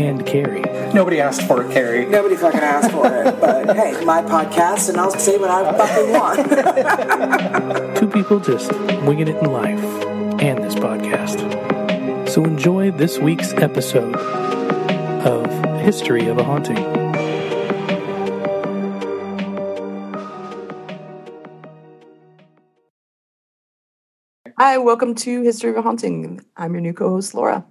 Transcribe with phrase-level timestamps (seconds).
[0.00, 0.62] And Carrie.
[0.94, 2.06] Nobody asked for it, Carrie.
[2.06, 6.10] Nobody fucking asked for it, but hey, my podcast, and I'll say what I fucking
[6.14, 7.96] want.
[7.98, 8.72] Two people just
[9.02, 9.78] winging it in life
[10.40, 12.30] and this podcast.
[12.30, 14.16] So enjoy this week's episode
[15.26, 15.46] of
[15.82, 16.78] History of a Haunting.
[24.56, 26.40] Hi, welcome to History of a Haunting.
[26.56, 27.66] I'm your new co-host Laura.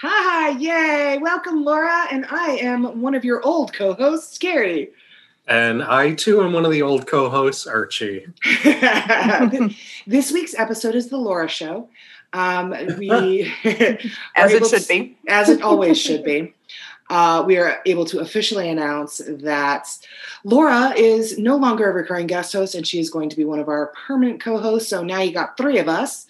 [0.00, 1.18] Hi, yay.
[1.18, 2.06] Welcome, Laura.
[2.10, 4.90] And I am one of your old co hosts, Carrie.
[5.48, 8.26] And I too am one of the old co-hosts, Archie.
[10.06, 11.88] this week's episode is the Laura Show.
[12.32, 13.10] Um, we
[13.64, 13.98] are
[14.36, 15.18] As it able should to- be.
[15.28, 16.54] as it always should be.
[17.10, 19.88] Uh, we are able to officially announce that
[20.44, 23.58] Laura is no longer a recurring guest host, and she is going to be one
[23.58, 24.88] of our permanent co-hosts.
[24.88, 26.26] So now you got three of us,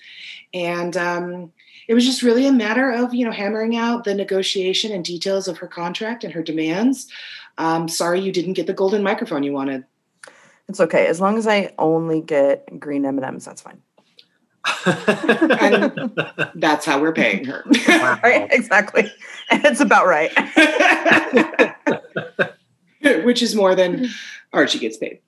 [0.54, 1.52] and um,
[1.88, 5.48] it was just really a matter of you know hammering out the negotiation and details
[5.48, 7.08] of her contract and her demands.
[7.58, 9.84] Um, sorry you didn't get the golden microphone you wanted.
[10.68, 13.44] It's okay as long as I only get green M and M's.
[13.44, 13.82] That's fine.
[14.86, 16.12] And
[16.54, 17.64] that's how we're paying her.
[18.22, 18.48] Right?
[18.50, 19.12] Exactly.
[19.50, 20.30] And it's about right.
[23.24, 24.08] Which is more than
[24.52, 25.20] Archie gets paid.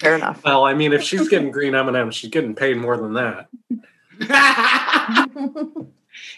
[0.00, 0.44] Fair enough.
[0.44, 3.48] well, I mean, if she's getting green M&Ms, she's getting paid more than that.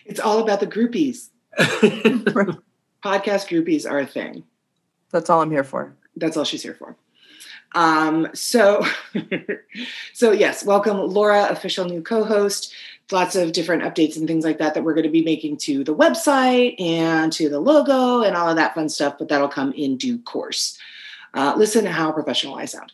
[0.07, 1.29] it's all about the groupies.
[1.59, 4.45] Podcast groupies are a thing.
[5.11, 5.95] That's all I'm here for.
[6.17, 6.97] That's all she's here for.
[7.75, 8.85] Um, so,
[10.13, 12.73] so yes, welcome Laura, official new co-host.
[13.13, 15.85] Lots of different updates and things like that that we're going to be making to
[15.85, 19.17] the website and to the logo and all of that fun stuff.
[19.19, 20.77] But that'll come in due course.
[21.35, 22.93] Uh, listen to how professional I sound.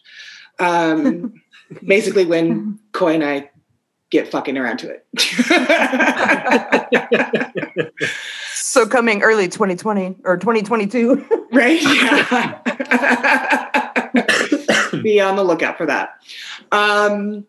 [0.59, 1.41] Um,
[1.87, 3.50] basically, when Coy and I
[4.12, 5.04] get fucking around to it.
[8.72, 11.26] So coming early 2020 or 2022.
[11.52, 11.80] right?
[15.02, 16.14] Be on the lookout for that.
[16.70, 17.46] Um,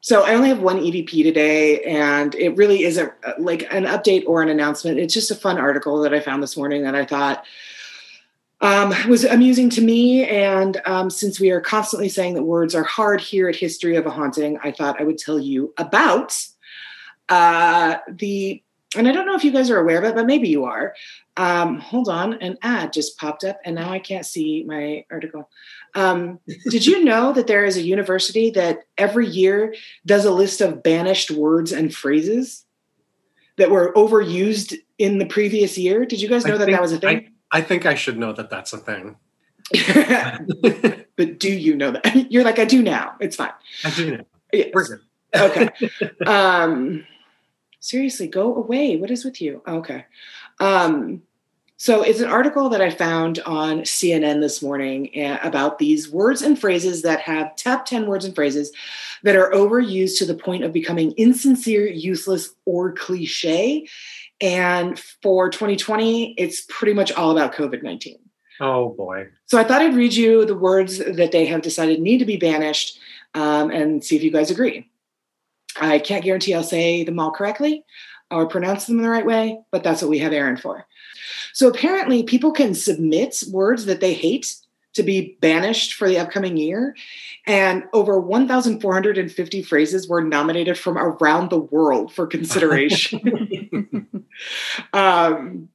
[0.00, 4.40] so I only have one EVP today, and it really isn't like an update or
[4.40, 4.98] an announcement.
[4.98, 7.44] It's just a fun article that I found this morning that I thought
[8.60, 10.24] um, was amusing to me.
[10.24, 14.06] And um, since we are constantly saying that words are hard here at History of
[14.06, 16.36] a Haunting, I thought I would tell you about
[17.28, 18.62] uh, the.
[18.96, 20.94] And I don't know if you guys are aware of it, but maybe you are.
[21.36, 25.50] Um, hold on, an ad just popped up, and now I can't see my article.
[25.94, 26.38] Um,
[26.70, 29.74] did you know that there is a university that every year
[30.06, 32.64] does a list of banished words and phrases
[33.58, 36.06] that were overused in the previous year?
[36.06, 37.16] Did you guys I know that think- that was a thing?
[37.18, 37.30] I
[37.60, 39.16] think I should know that that's a thing.
[41.16, 42.26] but do you know that?
[42.30, 43.16] You're like, I do now.
[43.20, 43.52] It's fine.
[43.84, 44.24] I do know.
[44.52, 44.70] Yes.
[44.72, 45.00] We're good.
[45.36, 45.70] okay.
[46.24, 47.04] Um,
[47.80, 48.96] seriously, go away.
[48.96, 49.62] What is with you?
[49.66, 50.06] Okay.
[50.60, 51.22] Um,
[51.78, 56.40] so it's an article that I found on CNN this morning uh, about these words
[56.40, 58.72] and phrases that have top 10 words and phrases
[59.24, 63.86] that are overused to the point of becoming insincere, useless, or cliche.
[64.40, 68.18] And for 2020, it's pretty much all about COVID 19.
[68.60, 69.28] Oh boy.
[69.46, 72.36] So I thought I'd read you the words that they have decided need to be
[72.36, 72.98] banished
[73.34, 74.90] um, and see if you guys agree.
[75.78, 77.84] I can't guarantee I'll say them all correctly
[78.30, 80.86] or pronounce them in the right way, but that's what we have Erin for.
[81.52, 84.56] So apparently, people can submit words that they hate
[84.96, 86.96] to be banished for the upcoming year.
[87.46, 94.08] And over 1,450 phrases were nominated from around the world for consideration.
[94.92, 95.68] um,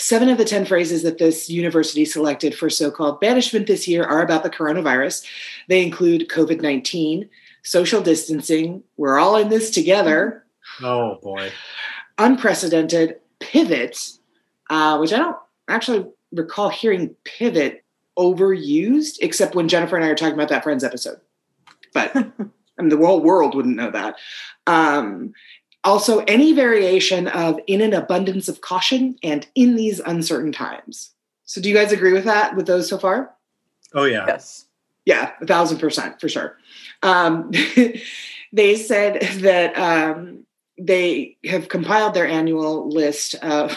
[0.00, 4.02] Seven of the 10 phrases that this university selected for so called banishment this year
[4.02, 5.26] are about the coronavirus.
[5.68, 7.28] They include COVID 19,
[7.62, 10.46] social distancing, we're all in this together,
[10.80, 11.50] Oh boy.
[12.16, 14.12] unprecedented, pivot,
[14.70, 15.36] uh, which I don't
[15.68, 17.84] actually recall hearing pivot
[18.20, 21.20] overused, except when Jennifer and I are talking about that Friends episode.
[21.94, 24.16] But I mean, the whole world wouldn't know that.
[24.66, 25.32] Um,
[25.82, 31.12] also, any variation of in an abundance of caution and in these uncertain times.
[31.44, 33.34] So, do you guys agree with that, with those so far?
[33.94, 34.24] Oh yeah.
[34.26, 34.66] Yes.
[35.06, 36.58] Yeah, a thousand percent for sure.
[37.02, 37.50] Um,
[38.52, 40.44] they said that um,
[40.78, 43.76] they have compiled their annual list of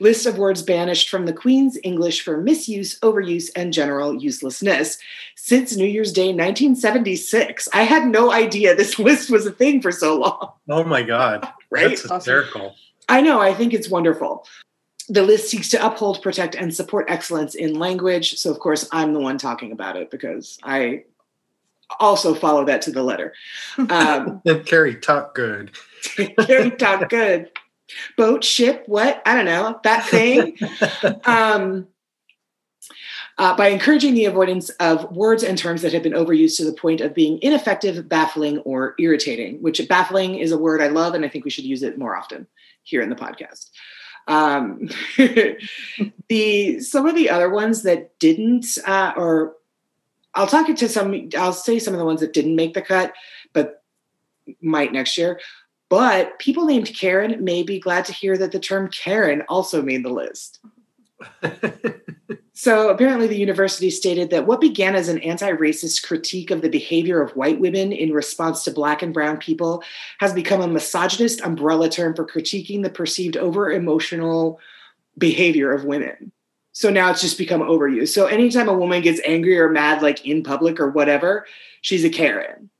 [0.00, 4.98] List of words banished from the Queen's English for misuse, overuse, and general uselessness
[5.34, 7.68] since New Year's Day 1976.
[7.72, 10.52] I had no idea this list was a thing for so long.
[10.68, 11.48] Oh my God.
[11.68, 11.88] Right?
[11.88, 12.76] That's hysterical.
[13.08, 14.46] I know, I think it's wonderful.
[15.08, 18.38] The list seeks to uphold, protect, and support excellence in language.
[18.38, 21.04] So, of course, I'm the one talking about it because I
[22.00, 23.34] also follow that to the letter.
[23.78, 25.72] Um, And Carrie, talk good.
[26.16, 27.50] Carrie talk good.
[28.16, 29.22] Boat, ship, what?
[29.24, 29.80] I don't know.
[29.84, 30.58] That thing.
[31.24, 31.86] um,
[33.38, 36.72] uh, by encouraging the avoidance of words and terms that have been overused to the
[36.72, 41.24] point of being ineffective, baffling, or irritating, which baffling is a word I love, and
[41.24, 42.46] I think we should use it more often
[42.82, 43.70] here in the podcast.
[44.26, 44.88] Um,
[46.28, 49.54] the some of the other ones that didn't, uh, or
[50.34, 51.28] I'll talk it to some.
[51.36, 53.12] I'll say some of the ones that didn't make the cut,
[53.52, 53.82] but
[54.62, 55.40] might next year.
[55.88, 60.04] But people named Karen may be glad to hear that the term Karen also made
[60.04, 60.58] the list.
[62.58, 66.70] So apparently, the university stated that what began as an anti racist critique of the
[66.70, 69.84] behavior of white women in response to Black and Brown people
[70.20, 74.58] has become a misogynist umbrella term for critiquing the perceived over emotional
[75.18, 76.32] behavior of women.
[76.72, 78.14] So now it's just become overused.
[78.14, 81.44] So anytime a woman gets angry or mad, like in public or whatever,
[81.82, 82.70] she's a Karen.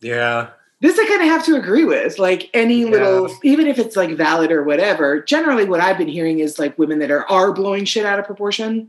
[0.00, 0.50] Yeah.
[0.82, 2.18] This I kind of have to agree with.
[2.18, 6.38] Like any little, even if it's like valid or whatever, generally what I've been hearing
[6.38, 8.88] is like women that are are blowing shit out of proportion.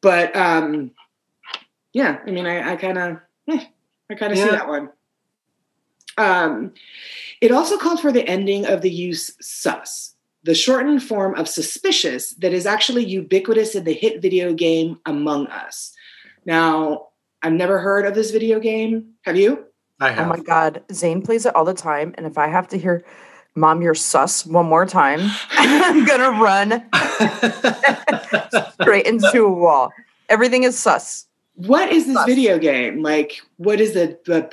[0.00, 0.92] But um
[1.92, 3.18] yeah, I mean I, I kind of
[3.48, 4.50] I kind of see Yeah.
[4.52, 4.88] that one.
[6.16, 6.72] Um
[7.42, 12.30] it also called for the ending of the use sus, the shortened form of suspicious
[12.36, 15.92] that is actually ubiquitous in the hit video game Among Us.
[16.46, 17.08] Now,
[17.42, 19.14] I've never heard of this video game.
[19.26, 19.66] Have you?
[20.00, 22.78] I Oh my god, Zane plays it all the time, and if I have to
[22.78, 23.04] hear
[23.54, 25.20] "Mom, you're sus" one more time,
[25.50, 26.84] I'm gonna run
[28.80, 29.92] straight into a wall.
[30.28, 31.26] Everything is sus.
[31.54, 32.26] What is this Sus.
[32.26, 33.02] video game?
[33.02, 34.50] Like, what is the the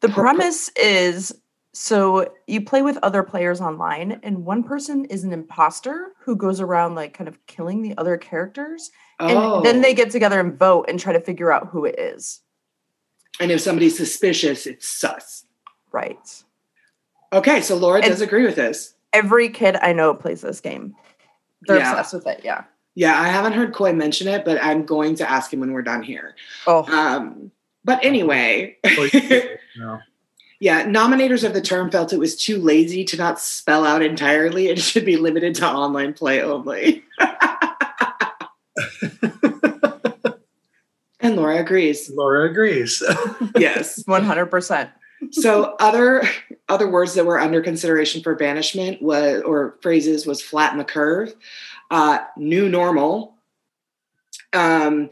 [0.00, 1.32] The Pro- premise is
[1.72, 6.60] so you play with other players online, and one person is an imposter who goes
[6.60, 10.58] around like kind of killing the other characters, and oh, then they get together and
[10.58, 12.40] vote and try to figure out who it is.
[13.40, 15.44] And if somebody's suspicious, it's sus.
[15.92, 16.18] Right.
[17.32, 18.94] Okay, so Laura And- does agree with this.
[19.12, 20.94] Every kid I know plays this game.
[21.62, 21.92] They're Yeah.
[21.92, 22.40] obsessed with it.
[22.44, 22.64] Yeah.
[22.96, 25.82] Yeah, I haven't heard Coy mention it, but I'm going to ask him when we're
[25.82, 26.34] done here.
[26.66, 27.50] Oh, Um,
[27.84, 28.76] but anyway,
[29.76, 29.98] No.
[30.60, 34.68] yeah, nominators of the term felt it was too lazy to not spell out entirely.
[34.68, 37.02] It should be limited to online play only.
[41.44, 42.10] and Laura agrees.
[42.10, 43.02] Laura agrees.
[43.56, 44.02] Yes.
[44.04, 44.90] 100%.
[45.30, 46.22] so other
[46.68, 51.34] other words that were under consideration for banishment was or phrases was flatten the curve
[51.90, 53.34] uh, new normal
[54.52, 55.08] um,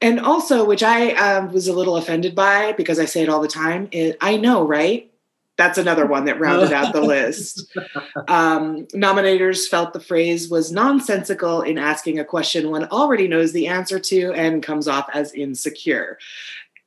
[0.00, 3.40] and also which i um, was a little offended by because i say it all
[3.40, 5.12] the time it, i know right
[5.56, 7.74] that's another one that rounded out the list
[8.28, 13.66] um, nominators felt the phrase was nonsensical in asking a question one already knows the
[13.66, 16.18] answer to and comes off as insecure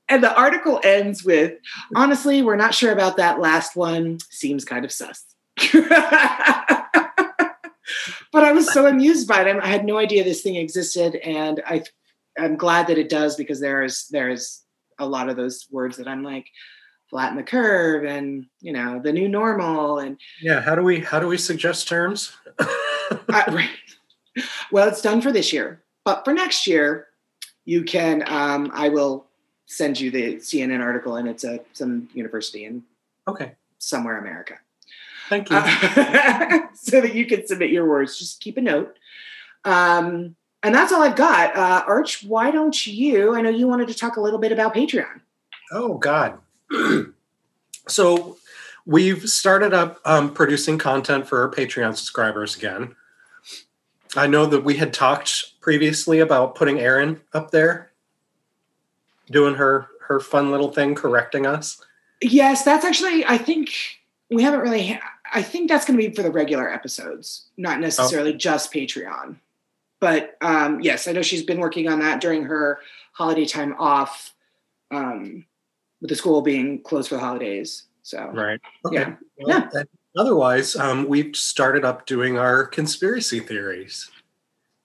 [0.09, 1.53] and the article ends with
[1.95, 4.17] honestly, we're not sure about that last one.
[4.29, 5.23] Seems kind of sus.
[8.31, 9.57] but I was so amused by it.
[9.61, 11.83] I had no idea this thing existed, and I,
[12.37, 14.63] I'm glad that it does because there's there's
[14.97, 16.47] a lot of those words that I'm like
[17.09, 20.61] flatten the curve and you know the new normal and yeah.
[20.61, 22.31] How do we how do we suggest terms?
[23.27, 23.69] Right.
[24.71, 27.07] well, it's done for this year, but for next year,
[27.65, 28.23] you can.
[28.27, 29.25] Um, I will
[29.65, 32.83] send you the CNN article, and it's a some university in
[33.27, 33.53] okay.
[33.79, 34.59] somewhere America,
[35.27, 35.55] Thank you.
[35.55, 38.19] uh, so that you can submit your words.
[38.19, 38.97] Just keep a note.
[39.65, 41.55] Um, and that's all I've got.
[41.55, 43.35] Uh, Arch, why don't you?
[43.35, 45.21] I know you wanted to talk a little bit about Patreon.
[45.71, 46.37] Oh God.
[47.87, 48.37] so
[48.85, 52.95] we've started up um, producing content for our Patreon subscribers again.
[54.15, 57.91] I know that we had talked previously about putting Erin up there,
[59.29, 61.79] doing her her fun little thing, correcting us.
[62.21, 63.23] Yes, that's actually.
[63.25, 63.71] I think
[64.29, 64.99] we haven't really.
[65.31, 69.37] I think that's going to be for the regular episodes, not necessarily just Patreon.
[69.99, 72.79] But um, yes, I know she's been working on that during her
[73.11, 74.33] holiday time off,
[74.91, 75.45] um,
[76.01, 77.83] with the school being closed for the holidays.
[78.03, 78.59] So Right.
[78.91, 79.15] Yeah.
[79.37, 79.87] Well, and
[80.17, 84.09] Otherwise, um, we've started up doing our conspiracy theories.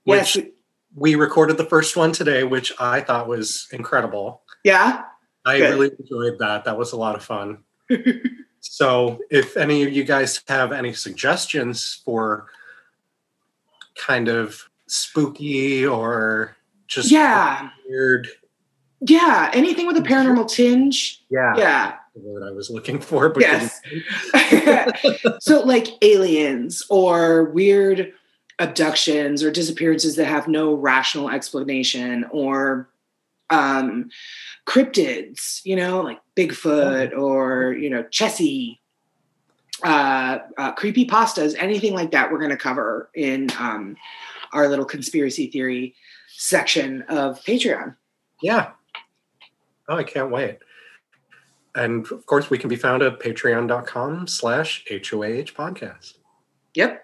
[0.04, 0.46] yes, Which
[0.94, 4.42] we recorded the first one today, which I thought was incredible.
[4.64, 5.02] yeah,
[5.46, 5.70] I Good.
[5.70, 6.64] really enjoyed that.
[6.66, 7.64] That was a lot of fun.
[8.60, 12.46] so, if any of you guys have any suggestions for
[13.96, 16.56] kind of spooky or
[16.86, 17.70] just Yeah.
[17.88, 18.28] weird.
[19.06, 19.50] Yeah.
[19.52, 21.22] Anything with a paranormal tinge.
[21.30, 21.94] Yeah, Yeah.
[22.14, 23.28] the word I was looking for.
[23.28, 23.80] But Yes.
[25.40, 28.12] so like aliens or weird
[28.58, 32.88] abductions or disappearances that have no rational explanation or
[33.50, 34.08] um
[34.66, 38.78] cryptids you know like bigfoot or you know chessie
[39.82, 43.96] uh, uh creepy pastas anything like that we're going to cover in um
[44.52, 45.94] our little conspiracy theory
[46.28, 47.94] section of patreon
[48.40, 48.70] yeah.
[49.88, 50.58] Oh, I can't wait.
[51.74, 56.14] And of course, we can be found at patreon.com slash HOAH podcast.
[56.74, 57.00] Yep.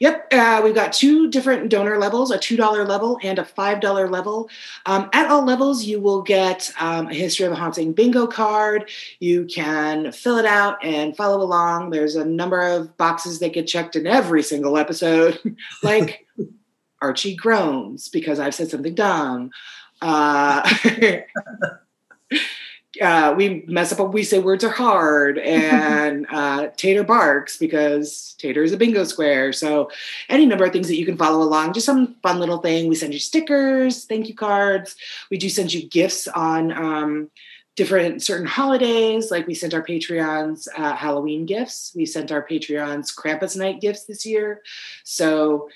[0.00, 0.32] Yep.
[0.32, 4.48] Uh, we've got two different donor levels a $2 level and a $5 level.
[4.86, 8.88] Um, at all levels, you will get um, a History of a Haunting bingo card.
[9.18, 11.90] You can fill it out and follow along.
[11.90, 15.40] There's a number of boxes that get checked in every single episode,
[15.82, 16.26] like
[17.02, 19.50] Archie groans because I've said something dumb.
[20.00, 20.62] Uh,
[23.00, 24.12] uh, we mess up.
[24.12, 29.52] We say words are hard, and uh, Tater barks because Tater is a bingo square.
[29.52, 29.90] So,
[30.28, 31.74] any number of things that you can follow along.
[31.74, 32.88] Just some fun little thing.
[32.88, 34.96] We send you stickers, thank you cards.
[35.30, 37.30] We do send you gifts on um,
[37.76, 39.30] different certain holidays.
[39.30, 41.92] Like we sent our Patreons uh, Halloween gifts.
[41.94, 44.62] We sent our Patreons Krampus night gifts this year.
[45.04, 45.68] So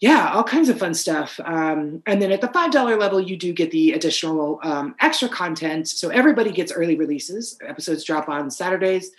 [0.00, 1.38] yeah, all kinds of fun stuff.
[1.44, 5.88] Um, and then at the $5 level, you do get the additional um, extra content.
[5.88, 7.58] So everybody gets early releases.
[7.66, 9.10] Episodes drop on Saturdays,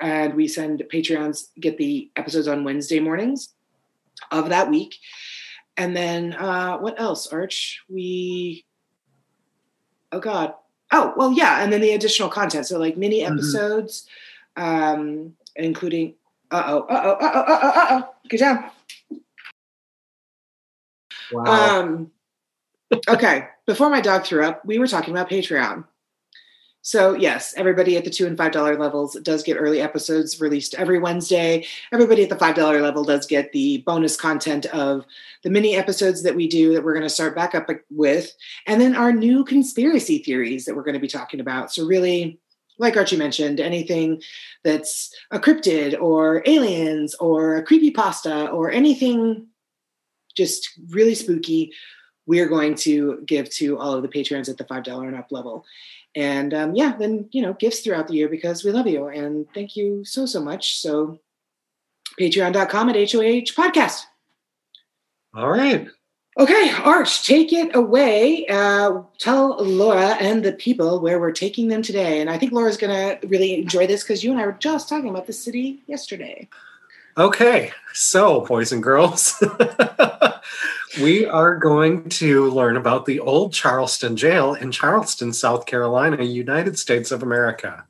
[0.00, 3.50] and we send Patreons get the episodes on Wednesday mornings
[4.32, 4.96] of that week.
[5.76, 7.82] And then uh, what else, Arch?
[7.88, 8.64] We,
[10.10, 10.54] oh God.
[10.90, 11.62] Oh, well, yeah.
[11.62, 12.66] And then the additional content.
[12.66, 14.06] So like mini episodes,
[14.56, 16.14] um, including,
[16.50, 18.14] uh oh, uh oh, uh oh, uh oh, uh oh.
[18.28, 18.64] Good job.
[21.36, 22.10] Um,
[23.08, 25.84] okay, before my dog threw up, we were talking about Patreon.
[26.86, 30.74] So yes, everybody at the two and five dollar levels does get early episodes released
[30.74, 31.64] every Wednesday.
[31.90, 35.06] Everybody at the five dollar level does get the bonus content of
[35.42, 38.34] the mini episodes that we do that we're going to start back up with,
[38.66, 41.72] and then our new conspiracy theories that we're going to be talking about.
[41.72, 42.38] So really,
[42.78, 44.20] like Archie mentioned, anything
[44.62, 49.46] that's a cryptid or aliens or a creepy pasta or anything
[50.36, 51.72] just really spooky,
[52.26, 55.64] we're going to give to all of the patrons at the $5 and up level.
[56.16, 59.08] And um, yeah, then, you know, gifts throughout the year because we love you.
[59.08, 60.78] And thank you so, so much.
[60.78, 61.18] So
[62.20, 64.02] patreon.com at HOH podcast.
[65.34, 65.88] All right.
[66.36, 68.44] Okay, Arch, take it away.
[68.48, 72.20] Uh, tell Laura and the people where we're taking them today.
[72.20, 74.88] And I think Laura's going to really enjoy this because you and I were just
[74.88, 76.48] talking about the city yesterday.
[77.16, 79.40] Okay, so boys and girls,
[81.00, 86.76] we are going to learn about the old Charleston jail in Charleston, South Carolina, United
[86.76, 87.84] States of America.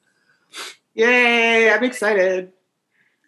[0.93, 2.53] Yay, I'm excited.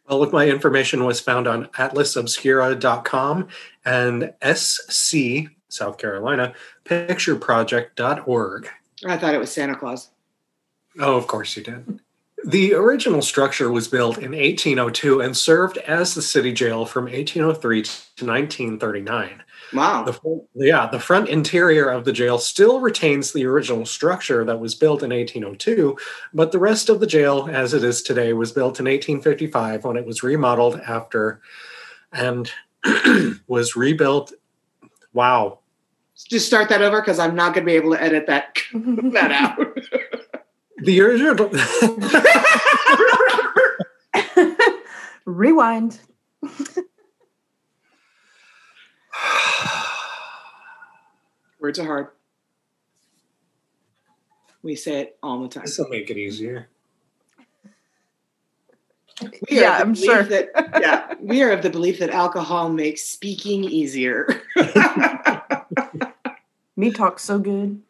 [0.07, 3.49] All of my information was found on atlasobscura.com
[3.87, 5.17] and SC,
[5.71, 6.53] South Carolina,
[6.85, 8.69] pictureproject.org.
[9.07, 10.11] I thought it was Santa Claus.
[10.99, 12.01] Oh, of course you did.
[12.47, 17.83] The original structure was built in 1802 and served as the city jail from 1803
[17.83, 19.43] to 1939.
[19.73, 20.05] Wow.
[20.05, 24.77] The yeah, the front interior of the jail still retains the original structure that was
[24.77, 25.99] built in 1802,
[26.33, 29.97] but the rest of the jail, as it is today, was built in 1855 when
[29.97, 31.41] it was remodeled after
[32.13, 32.53] and
[33.49, 34.33] was rebuilt.
[35.13, 35.59] Wow.
[36.29, 39.33] Just start that over because I'm not going to be able to edit that that
[39.33, 39.66] out.
[40.87, 41.51] The original.
[45.25, 45.99] Rewind.
[51.61, 52.07] Words are hard.
[54.63, 55.65] We say it all the time.
[55.65, 56.69] this will make it easier.
[59.21, 60.23] We Yeah, I'm sure.
[60.23, 60.51] That,
[60.81, 64.41] yeah, we are of the belief that alcohol makes speaking easier.
[66.77, 67.83] Me talk so good.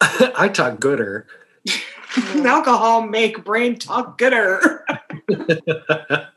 [0.00, 1.26] I talk gooder.
[2.16, 4.84] alcohol make brain talk gooder.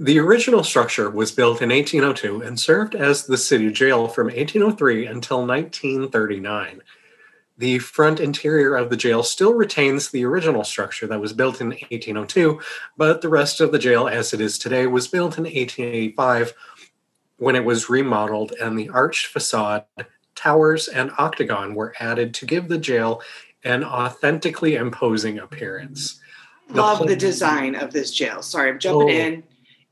[0.00, 5.06] The original structure was built in 1802 and served as the city jail from 1803
[5.06, 6.82] until 1939.
[7.58, 11.70] The front interior of the jail still retains the original structure that was built in
[11.70, 12.60] 1802,
[12.96, 16.54] but the rest of the jail, as it is today, was built in 1885
[17.38, 19.84] when it was remodeled and the arched facade,
[20.38, 23.20] towers, and octagon were added to give the jail
[23.64, 26.20] an authentically imposing appearance.
[26.68, 28.40] The Love the design of this jail.
[28.42, 29.10] Sorry, I'm jumping Oh.
[29.10, 29.42] in.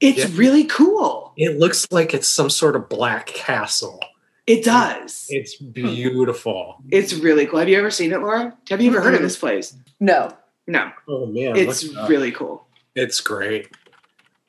[0.01, 0.39] It's Yeah.
[0.39, 1.33] really cool.
[1.37, 3.99] It looks like it's some sort of black castle.
[4.47, 5.27] It does.
[5.29, 5.71] It's hmm.
[5.71, 6.77] beautiful.
[6.91, 7.59] It's really cool.
[7.59, 8.57] Have you ever seen it, Laura?
[8.71, 9.75] Have you ever heard of this place?
[10.01, 10.31] No.
[10.69, 10.91] No.
[11.09, 12.09] Oh man, It's look it up.
[12.09, 12.67] really cool.
[12.95, 13.69] It's great.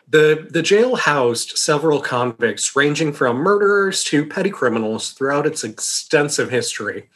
[0.10, 6.50] The the jail housed several convicts ranging from murderers to petty criminals throughout its extensive
[6.50, 7.10] history.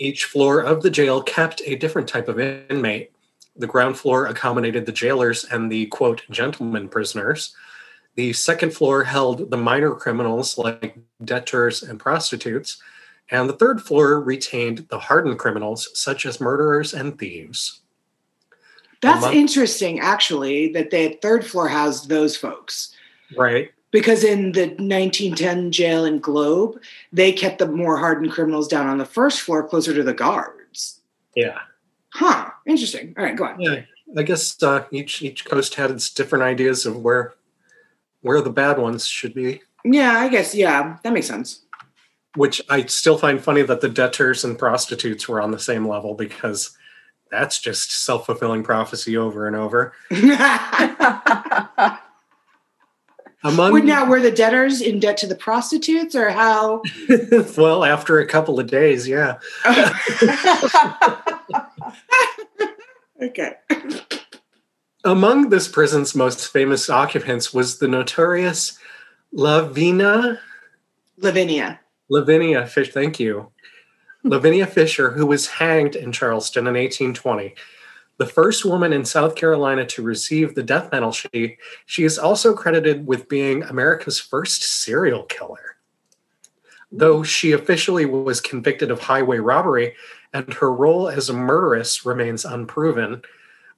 [0.00, 3.12] Each floor of the jail kept a different type of inmate.
[3.56, 7.54] The ground floor accommodated the jailers and the quote gentlemen prisoners.
[8.16, 12.82] The second floor held the minor criminals like debtors and prostitutes,
[13.30, 17.80] and the third floor retained the hardened criminals such as murderers and thieves.
[19.00, 22.94] That's interesting, actually, that the third floor housed those folks.
[23.36, 23.70] Right.
[23.90, 26.80] Because in the 1910 jail in Globe,
[27.12, 31.00] they kept the more hardened criminals down on the first floor closer to the guards.
[31.34, 31.58] Yeah.
[32.12, 32.50] Huh.
[32.66, 33.14] Interesting.
[33.16, 33.60] All right, go on.
[33.60, 33.82] Yeah,
[34.16, 37.34] I guess uh, each each coast had its different ideas of where
[38.20, 39.62] where the bad ones should be.
[39.84, 40.54] Yeah, I guess.
[40.54, 41.62] Yeah, that makes sense.
[42.34, 46.14] Which I still find funny that the debtors and prostitutes were on the same level
[46.14, 46.76] because
[47.30, 49.92] that's just self fulfilling prophecy over and over.
[53.44, 56.82] Among Would now were the debtors in debt to the prostitutes, or how?
[57.56, 59.38] well, after a couple of days, yeah.
[63.22, 63.52] okay.
[65.04, 68.76] Among this prison's most famous occupants was the notorious
[69.32, 70.40] Lavina
[71.16, 71.78] Lavinia.
[72.10, 73.52] Lavinia Fish, thank you.
[74.28, 77.54] Lavinia Fisher, who was hanged in Charleston in 1820.
[78.18, 81.56] The first woman in South Carolina to receive the death penalty,
[81.86, 85.76] she is also credited with being America's first serial killer.
[86.92, 89.94] Though she officially was convicted of highway robbery,
[90.34, 93.22] and her role as a murderess remains unproven.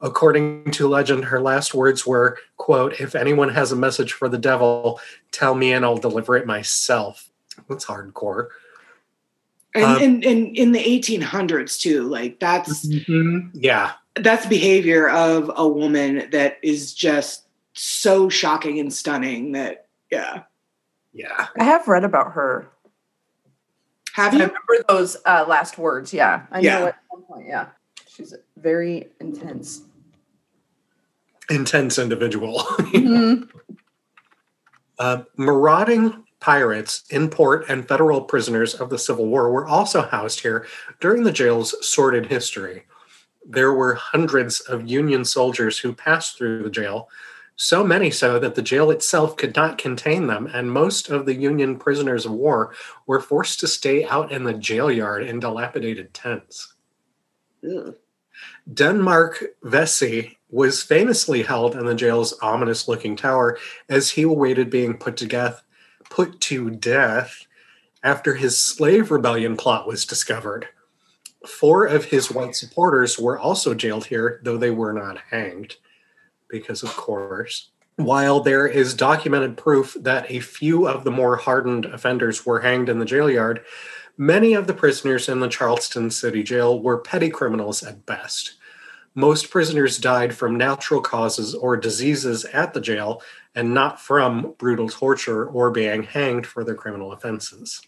[0.01, 4.39] According to legend, her last words were, quote, if anyone has a message for the
[4.39, 7.31] devil, tell me and I'll deliver it myself.
[7.69, 8.49] That's hardcore.
[9.75, 12.85] And, Um, and, and in the 1800s too, like that's
[13.55, 13.93] Yeah.
[14.17, 20.43] that's behavior of a woman that is just so shocking and stunning that yeah.
[21.13, 21.47] Yeah.
[21.59, 22.69] I have read about her.
[24.15, 24.49] Have you I you?
[24.49, 26.13] remember those uh, last words.
[26.13, 26.79] Yeah, I Yeah.
[26.81, 27.47] know at one point.
[27.49, 27.67] Yeah,
[28.09, 29.83] she's a very intense.
[31.49, 32.59] Intense individual.
[32.81, 33.49] Mhm.
[34.99, 40.67] Uh, marauding pirates, import, and federal prisoners of the Civil War were also housed here
[40.99, 42.85] during the jail's sordid history.
[43.47, 47.09] There were hundreds of Union soldiers who passed through the jail,
[47.57, 51.35] so many so that the jail itself could not contain them, and most of the
[51.35, 52.75] Union prisoners of war
[53.07, 56.75] were forced to stay out in the jail yard in dilapidated tents.
[57.65, 57.95] Ugh.
[58.73, 64.97] Denmark Vesey was famously held in the jail's ominous looking tower as he awaited being
[64.97, 65.63] put to death
[66.11, 67.47] put to death
[68.03, 70.69] after his slave rebellion plot was discovered.
[71.47, 75.77] Four of his white supporters were also jailed here, though they were not hanged,
[76.49, 77.71] because of course.
[77.97, 82.89] While there is documented proof that a few of the more hardened offenders were hanged
[82.89, 83.63] in the jail yard,
[84.17, 88.55] many of the prisoners in the Charleston City Jail were petty criminals at best.
[89.15, 93.23] Most prisoners died from natural causes or diseases at the jail
[93.55, 97.83] and not from brutal torture or being hanged for their criminal offenses.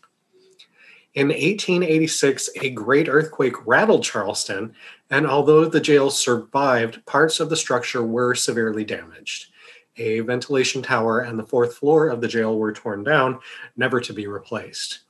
[1.14, 4.74] In 1886, a great earthquake rattled Charleston,
[5.10, 9.52] and although the jail survived, parts of the structure were severely damaged.
[9.98, 13.40] A ventilation tower and the fourth floor of the jail were torn down,
[13.76, 15.00] never to be replaced.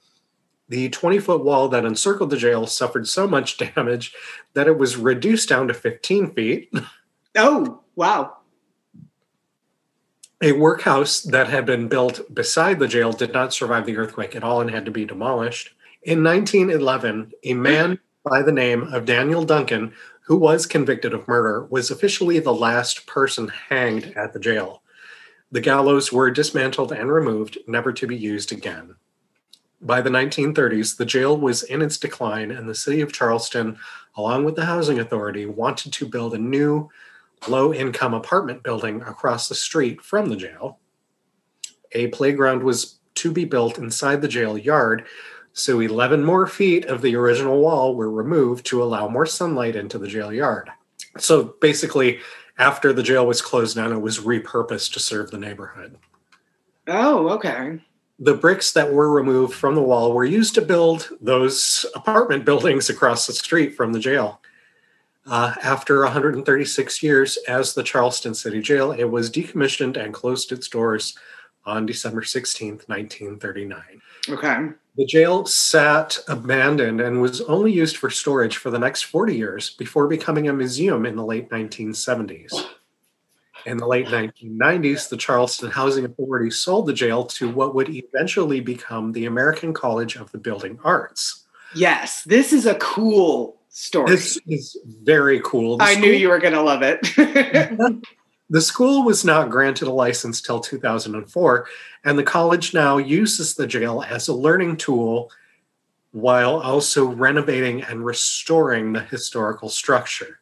[0.68, 4.14] The 20 foot wall that encircled the jail suffered so much damage
[4.54, 6.72] that it was reduced down to 15 feet.
[7.36, 8.38] Oh, wow.
[10.42, 14.42] A workhouse that had been built beside the jail did not survive the earthquake at
[14.42, 15.70] all and had to be demolished.
[16.02, 21.66] In 1911, a man by the name of Daniel Duncan, who was convicted of murder,
[21.66, 24.82] was officially the last person hanged at the jail.
[25.52, 28.96] The gallows were dismantled and removed, never to be used again.
[29.82, 33.76] By the 1930s, the jail was in its decline, and the city of Charleston,
[34.16, 36.88] along with the Housing Authority, wanted to build a new
[37.48, 40.78] low income apartment building across the street from the jail.
[41.92, 45.04] A playground was to be built inside the jail yard,
[45.52, 49.98] so 11 more feet of the original wall were removed to allow more sunlight into
[49.98, 50.70] the jail yard.
[51.18, 52.20] So basically,
[52.56, 55.98] after the jail was closed down, it was repurposed to serve the neighborhood.
[56.86, 57.80] Oh, okay.
[58.22, 62.88] The bricks that were removed from the wall were used to build those apartment buildings
[62.88, 64.40] across the street from the jail.
[65.26, 70.68] Uh, after 136 years as the Charleston City Jail, it was decommissioned and closed its
[70.68, 71.18] doors
[71.64, 73.82] on December 16th, 1939.
[74.28, 74.68] Okay.
[74.96, 79.70] The jail sat abandoned and was only used for storage for the next 40 years
[79.70, 82.52] before becoming a museum in the late 1970s.
[83.66, 88.60] In the late 1990s, the Charleston Housing Authority sold the jail to what would eventually
[88.60, 91.44] become the American College of the Building Arts.
[91.74, 94.10] Yes, this is a cool story.
[94.10, 95.78] This is very cool.
[95.78, 97.00] The I knew you were going to love it.
[98.52, 101.66] The school was not granted a license till 2004,
[102.04, 105.30] and the college now uses the jail as a learning tool
[106.10, 110.40] while also renovating and restoring the historical structure.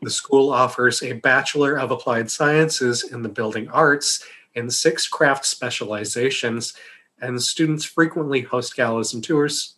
[0.00, 5.44] The school offers a Bachelor of Applied Sciences in the Building Arts and six craft
[5.44, 6.74] specializations,
[7.20, 9.74] and students frequently host galas and tours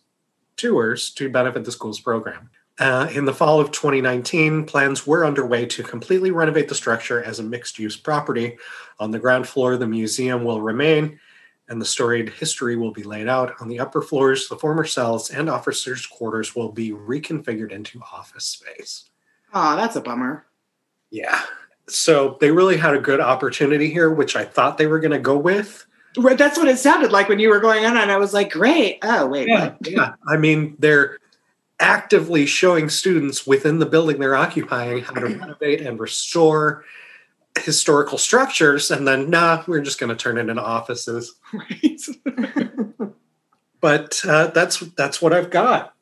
[0.57, 2.49] tours to benefit the school's program.
[2.79, 7.39] Uh, in the fall of 2019, plans were underway to completely renovate the structure as
[7.39, 8.57] a mixed use property.
[8.99, 11.19] On the ground floor, the museum will remain,
[11.67, 13.59] and the storied history will be laid out.
[13.59, 18.45] On the upper floors, the former cells and officers' quarters will be reconfigured into office
[18.45, 19.10] space.
[19.53, 20.45] Oh, that's a bummer.
[21.09, 21.41] Yeah.
[21.87, 25.19] So they really had a good opportunity here, which I thought they were going to
[25.19, 25.85] go with.
[26.17, 28.51] Right, That's what it sounded like when you were going on, and I was like,
[28.51, 28.99] great.
[29.01, 29.49] Oh, wait.
[29.49, 29.77] what?
[29.81, 30.15] yeah.
[30.27, 31.17] I mean, they're
[31.79, 36.83] actively showing students within the building they're occupying how to renovate and restore
[37.57, 38.91] historical structures.
[38.91, 41.35] And then, nah, we're just going to turn it into offices.
[41.53, 42.01] Right.
[43.81, 45.95] But uh, that's that's what I've got.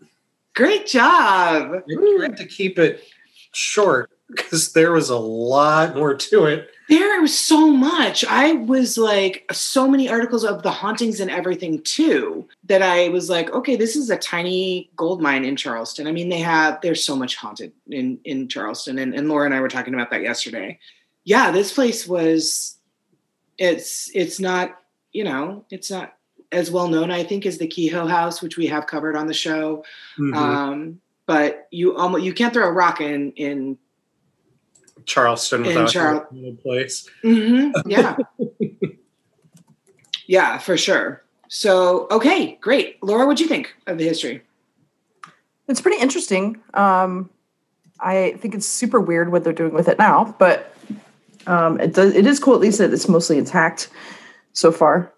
[0.53, 1.71] Great job.
[1.73, 3.03] I tried to keep it
[3.51, 6.69] short because there was a lot more to it.
[6.87, 8.25] There was so much.
[8.25, 13.29] I was like, so many articles of the hauntings and everything too, that I was
[13.29, 16.07] like, okay, this is a tiny gold mine in Charleston.
[16.07, 18.97] I mean, they have, there's so much haunted in, in Charleston.
[18.97, 20.79] And, and Laura and I were talking about that yesterday.
[21.25, 22.77] Yeah, this place was,
[23.59, 24.79] it's, it's not,
[25.11, 26.15] you know, it's not
[26.51, 29.33] as well known, I think, as the Kehoe House, which we have covered on the
[29.33, 29.83] show.
[30.17, 30.35] Mhm.
[30.35, 33.77] Um, but you almost, you can't throw a rock in, in
[35.05, 37.07] Charleston in without Charl- a place.
[37.21, 38.17] hmm Yeah.
[40.25, 41.23] yeah, for sure.
[41.47, 42.97] So, okay, great.
[43.03, 44.41] Laura, what'd you think of the history?
[45.67, 46.63] It's pretty interesting.
[46.73, 47.29] Um,
[47.99, 50.75] I think it's super weird what they're doing with it now, but
[51.45, 52.15] um, it does.
[52.15, 53.89] It is cool at least that it's mostly intact
[54.53, 55.13] so far.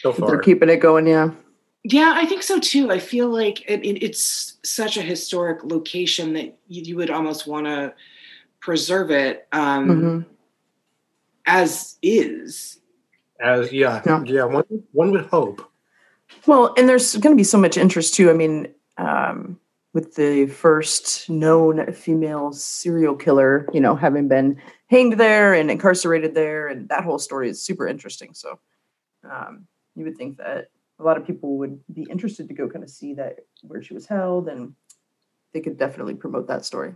[0.00, 1.06] So That They're keeping it going.
[1.06, 1.30] Yeah.
[1.82, 2.90] Yeah, I think so too.
[2.90, 7.46] I feel like it, it- it's such a historic location that you, you would almost
[7.46, 7.94] want to
[8.60, 10.26] preserve it um, Mhm.
[11.46, 12.80] as is.
[13.40, 14.22] As, yeah, Yeah.
[14.26, 15.62] yeah, one, one would hope.
[16.46, 18.28] Well, and there's going to be so much interest too.
[18.30, 19.58] I mean, um,
[19.94, 26.34] with the first known female serial killer, you know, having been hanged there and incarcerated
[26.34, 28.34] there, and that whole story is super interesting.
[28.34, 28.60] So,
[29.28, 29.66] um,
[29.96, 30.68] you would think that
[31.00, 33.94] a lot of people would be interested to go kind of see that where she
[33.94, 34.74] was held, and
[35.52, 36.94] they could definitely promote that story.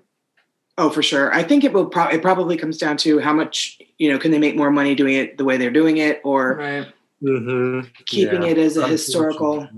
[0.77, 1.33] Oh, for sure.
[1.33, 1.87] I think it will.
[1.87, 4.19] Pro- it probably comes down to how much you know.
[4.19, 6.87] Can they make more money doing it the way they're doing it, or Right.
[7.23, 7.88] Mm-hmm.
[8.07, 9.69] keeping it as a historical?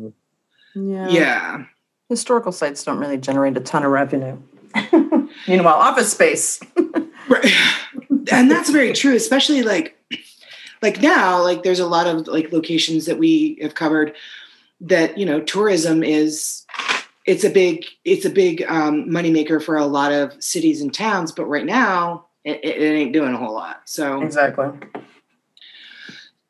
[0.74, 1.08] Yeah.
[1.08, 1.64] Yeah.
[2.08, 4.38] Historical sites don't really generate a ton of revenue.
[5.48, 6.60] Meanwhile, office space.
[7.28, 7.52] Right.
[8.30, 9.95] and that's very true especially like
[10.82, 14.14] like now like there's a lot of like locations that we have covered
[14.80, 16.64] that you know tourism is
[17.24, 21.32] it's a big it's a big um, moneymaker for a lot of cities and towns
[21.32, 24.22] but right now it, it ain't doing a whole lot so.
[24.22, 24.68] Exactly.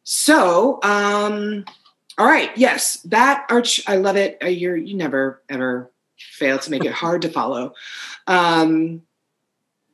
[0.02, 1.64] so um
[2.18, 4.38] all right yes that arch i love it.
[4.42, 7.74] Uh, you're you never ever fail to make it hard to follow.
[8.26, 9.02] Um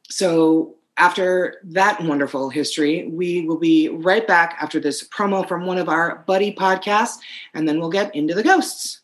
[0.09, 5.77] so after that wonderful history we will be right back after this promo from one
[5.77, 7.19] of our buddy podcasts
[7.55, 9.02] and then we'll get into the ghosts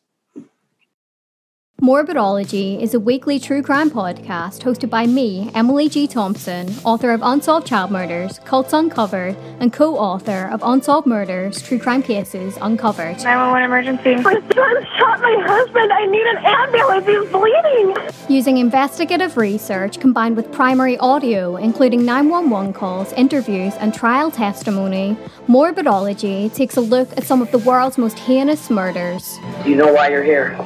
[1.81, 6.09] Morbidology is a weekly true crime podcast hosted by me, Emily G.
[6.09, 11.79] Thompson, author of Unsolved Child Murders, Cults Uncovered, and co author of Unsolved Murders True
[11.79, 13.19] Crime Cases Uncovered.
[13.23, 14.17] 911 emergency.
[14.17, 15.93] My son shot my husband.
[15.93, 17.07] I need an ambulance.
[17.07, 17.97] He's bleeding.
[18.29, 26.53] Using investigative research combined with primary audio, including 911 calls, interviews, and trial testimony, Morbidology
[26.53, 29.39] takes a look at some of the world's most heinous murders.
[29.63, 30.59] Do you know why you're here?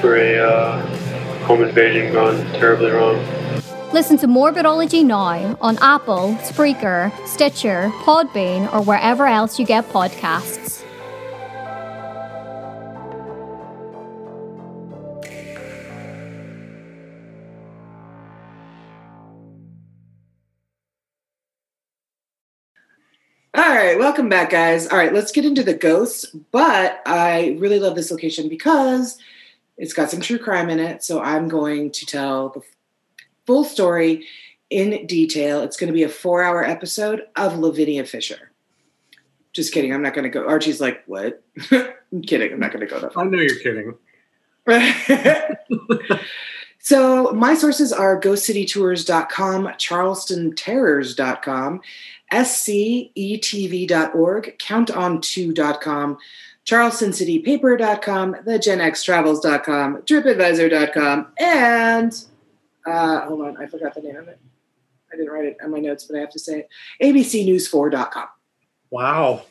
[0.00, 0.80] for a uh,
[1.44, 3.16] home invasion gone terribly wrong.
[3.92, 10.84] Listen to Morbidology now on Apple, Spreaker, Stitcher, Podbean, or wherever else you get podcasts.
[23.52, 24.86] All right, welcome back, guys.
[24.86, 26.26] All right, let's get into the ghosts.
[26.52, 29.18] But I really love this location because
[29.80, 31.02] it's got some true crime in it.
[31.02, 32.60] So I'm going to tell the
[33.46, 34.26] full story
[34.68, 35.62] in detail.
[35.62, 38.50] It's going to be a four hour episode of Lavinia Fisher.
[39.54, 39.94] Just kidding.
[39.94, 40.46] I'm not going to go.
[40.46, 41.42] Archie's like, what?
[41.72, 42.52] I'm kidding.
[42.52, 43.24] I'm not going to go that far.
[43.24, 43.94] I know you're kidding.
[46.78, 51.80] so my sources are ghostcitytours.com, charlestonterrors.com,
[52.32, 56.18] scetv.org, counton2.com,
[56.66, 62.24] charlestoncitypaper.com, thegenxtravels.com, tripadvisor.com, and
[62.86, 64.38] uh, hold on, I forgot the name of it.
[65.12, 66.68] I didn't write it on my notes, but I have to say it.
[67.02, 68.28] abcnews4.com.
[68.90, 69.42] Wow.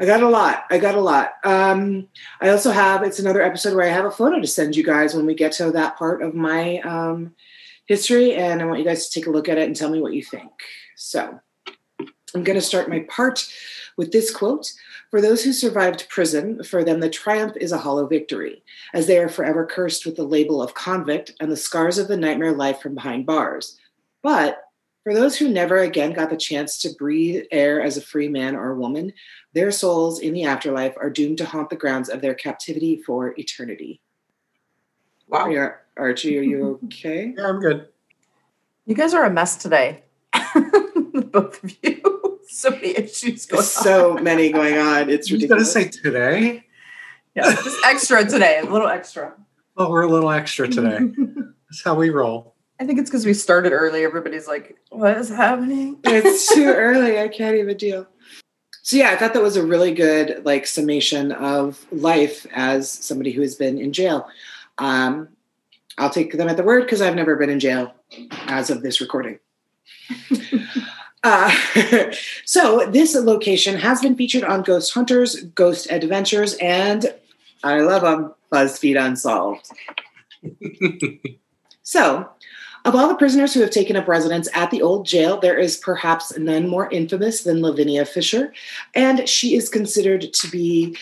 [0.00, 0.64] I got a lot.
[0.70, 1.32] I got a lot.
[1.42, 2.08] Um,
[2.40, 5.14] I also have, it's another episode where I have a photo to send you guys
[5.14, 7.34] when we get to that part of my um,
[7.86, 8.34] history.
[8.34, 10.12] And I want you guys to take a look at it and tell me what
[10.12, 10.52] you think.
[10.94, 11.40] So
[12.34, 13.48] I'm going to start my part
[13.96, 14.72] with this quote
[15.10, 19.18] For those who survived prison, for them the triumph is a hollow victory, as they
[19.18, 22.80] are forever cursed with the label of convict and the scars of the nightmare life
[22.80, 23.78] from behind bars.
[24.22, 24.60] But
[25.04, 28.54] for those who never again got the chance to breathe air as a free man
[28.54, 29.14] or woman,
[29.54, 33.34] their souls in the afterlife are doomed to haunt the grounds of their captivity for
[33.38, 34.02] eternity.
[35.26, 35.44] Wow.
[35.46, 37.34] Are you- Archie, are you okay?
[37.36, 37.88] Yeah, I'm good.
[38.84, 40.02] You guys are a mess today.
[41.32, 42.02] Both of you.
[42.62, 45.08] so many issues going There's so many going on.
[45.08, 45.72] It's ridiculous.
[45.72, 46.64] You gotta say today?
[47.36, 49.32] Yeah, just extra today, a little extra.
[49.76, 50.98] Oh, we're a little extra today.
[51.70, 52.56] That's how we roll.
[52.80, 54.04] I think it's because we started early.
[54.04, 56.00] Everybody's like, what is happening?
[56.04, 57.20] it's too early.
[57.20, 58.08] I can't even deal.
[58.82, 63.30] So yeah, I thought that was a really good like summation of life as somebody
[63.30, 64.26] who has been in jail.
[64.78, 65.28] Um,
[65.96, 67.94] I'll take them at the word because I've never been in jail
[68.48, 69.38] as of this recording.
[71.22, 71.54] Uh,
[72.44, 77.12] so this location has been featured on Ghost Hunters, Ghost Adventures, and
[77.62, 79.70] I love them, BuzzFeed Unsolved.
[81.82, 82.28] so,
[82.84, 85.76] of all the prisoners who have taken up residence at the old jail, there is
[85.76, 88.52] perhaps none more infamous than Lavinia Fisher,
[88.94, 90.96] and she is considered to be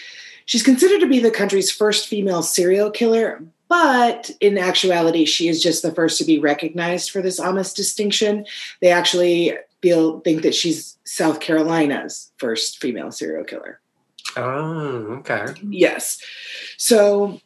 [0.47, 3.43] she's considered to be the country's first female serial killer.
[3.69, 8.47] But in actuality, she is just the first to be recognized for this honest distinction.
[8.81, 13.81] They actually feel think that she's South Carolina's first female serial killer.
[14.37, 15.47] Oh, okay.
[15.69, 16.21] Yes.
[16.77, 17.41] So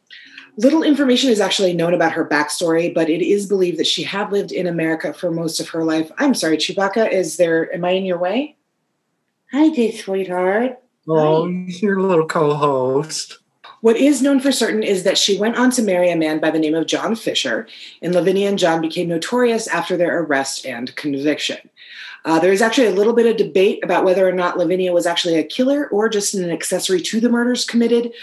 [0.57, 4.31] little information is actually known about her backstory, but it is believed that she had
[4.31, 6.11] lived in America for most of her life.
[6.17, 8.57] I'm sorry, Chewbacca, is there am I in your way?
[9.51, 10.77] Hi, dear sweetheart.
[11.07, 13.39] Oh, your little co-host.
[13.81, 16.51] What is known for certain is that she went on to marry a man by
[16.51, 17.67] the name of John Fisher,
[18.01, 21.57] and Lavinia and John became notorious after their arrest and conviction.
[22.23, 25.07] Uh, there is actually a little bit of debate about whether or not Lavinia was
[25.07, 28.13] actually a killer or just an accessory to the murders committed.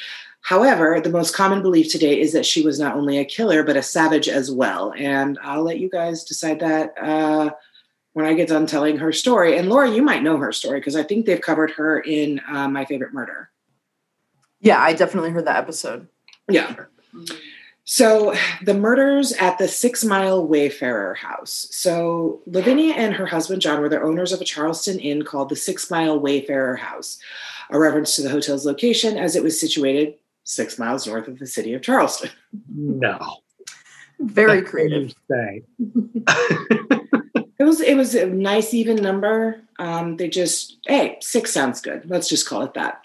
[0.43, 3.77] However, the most common belief today is that she was not only a killer, but
[3.77, 4.95] a savage as well.
[4.97, 7.51] And I'll let you guys decide that uh,
[8.13, 9.59] when I get done telling her story.
[9.59, 12.69] And Laura, you might know her story because I think they've covered her in uh,
[12.69, 13.51] My Favorite Murder.
[14.61, 16.09] Yeah, I definitely heard that episode.
[16.49, 16.75] Yeah.
[17.85, 21.69] So the murders at the Six Mile Wayfarer house.
[21.71, 25.57] So Lavinia and her husband John were the owners of a Charleston inn called the
[25.57, 27.19] Six Mile Wayfarer House,
[27.71, 31.47] a reference to the hotel's location as it was situated six miles north of the
[31.47, 32.31] city of Charleston.
[32.75, 33.39] No.
[34.21, 35.15] Very That's creative.
[35.31, 35.63] Say.
[37.59, 39.61] It was it was a nice even number.
[39.79, 42.09] Um, they just hey six sounds good.
[42.09, 43.05] Let's just call it that.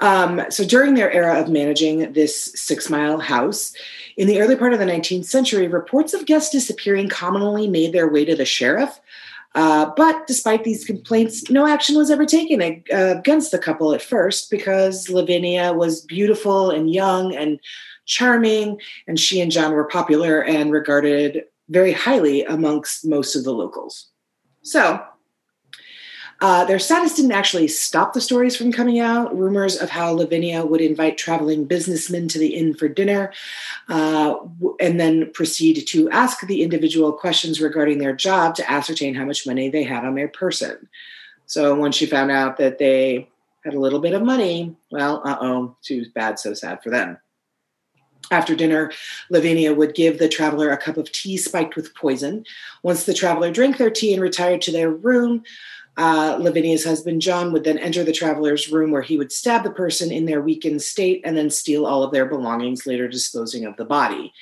[0.00, 3.74] Um, so during their era of managing this six mile house,
[4.16, 8.08] in the early part of the 19th century, reports of guests disappearing commonly made their
[8.08, 9.00] way to the sheriff.
[9.54, 14.00] Uh, but despite these complaints, no action was ever taken uh, against the couple at
[14.00, 17.60] first because Lavinia was beautiful and young and
[18.06, 23.52] charming, and she and John were popular and regarded very highly amongst most of the
[23.52, 24.08] locals.
[24.62, 25.02] So,
[26.42, 29.36] uh, their status didn't actually stop the stories from coming out.
[29.38, 33.32] Rumors of how Lavinia would invite traveling businessmen to the inn for dinner
[33.88, 34.34] uh,
[34.80, 39.46] and then proceed to ask the individual questions regarding their job to ascertain how much
[39.46, 40.88] money they had on their person.
[41.46, 43.28] So, when she found out that they
[43.62, 47.18] had a little bit of money, well, uh oh, too bad, so sad for them.
[48.32, 48.90] After dinner,
[49.30, 52.44] Lavinia would give the traveler a cup of tea spiked with poison.
[52.82, 55.44] Once the traveler drank their tea and retired to their room,
[55.96, 59.70] uh, Lavinia's husband John would then enter the traveler's room where he would stab the
[59.70, 63.76] person in their weakened state and then steal all of their belongings, later disposing of
[63.76, 64.32] the body.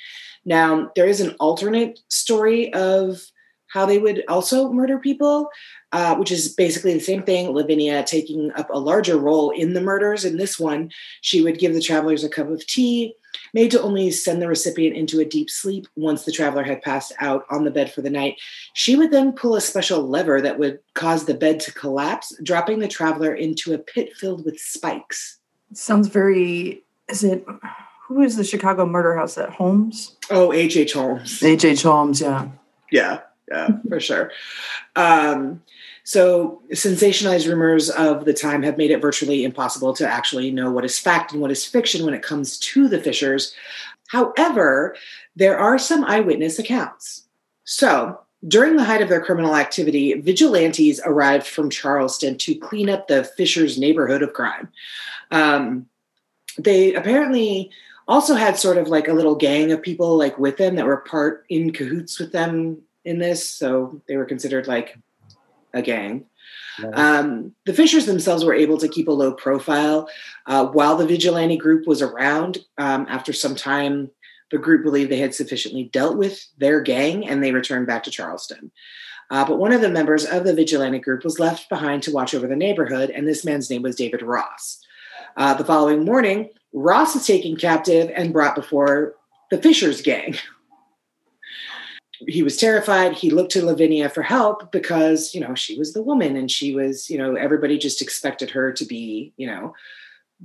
[0.45, 3.21] Now, there is an alternate story of
[3.67, 5.49] how they would also murder people,
[5.91, 7.51] uh, which is basically the same thing.
[7.51, 10.25] Lavinia taking up a larger role in the murders.
[10.25, 13.15] In this one, she would give the travelers a cup of tea,
[13.53, 17.13] made to only send the recipient into a deep sleep once the traveler had passed
[17.19, 18.39] out on the bed for the night.
[18.73, 22.79] She would then pull a special lever that would cause the bed to collapse, dropping
[22.79, 25.37] the traveler into a pit filled with spikes.
[25.73, 26.83] Sounds very.
[27.07, 27.45] Is it?
[28.07, 30.17] Who is the Chicago murder house at Holmes?
[30.29, 30.93] Oh, H.H.
[30.93, 31.41] Holmes.
[31.41, 31.81] H.H.
[31.81, 32.49] Holmes, yeah.
[32.91, 34.31] Yeah, yeah, for sure.
[34.97, 35.63] Um,
[36.03, 40.85] so, sensationalized rumors of the time have made it virtually impossible to actually know what
[40.85, 43.53] is fact and what is fiction when it comes to the Fishers.
[44.07, 44.95] However,
[45.35, 47.27] there are some eyewitness accounts.
[47.65, 53.07] So, during the height of their criminal activity, vigilantes arrived from Charleston to clean up
[53.07, 54.69] the Fishers neighborhood of crime.
[55.29, 55.85] Um,
[56.57, 57.71] they apparently
[58.07, 60.97] also had sort of like a little gang of people like with them that were
[60.97, 64.97] part in cahoots with them in this so they were considered like
[65.73, 66.25] a gang.
[66.93, 70.09] Um, the fishers themselves were able to keep a low profile
[70.47, 74.09] uh, while the vigilante group was around um, after some time
[74.49, 78.11] the group believed they had sufficiently dealt with their gang and they returned back to
[78.11, 78.71] charleston.
[79.29, 82.33] Uh, but one of the members of the vigilante group was left behind to watch
[82.33, 84.79] over the neighborhood and this man's name was david ross.
[85.37, 89.15] Uh, the following morning Ross is taken captive and brought before
[89.49, 90.35] the Fishers gang.
[92.27, 93.13] He was terrified.
[93.13, 96.73] He looked to Lavinia for help because, you know, she was the woman and she
[96.73, 99.73] was, you know, everybody just expected her to be, you know,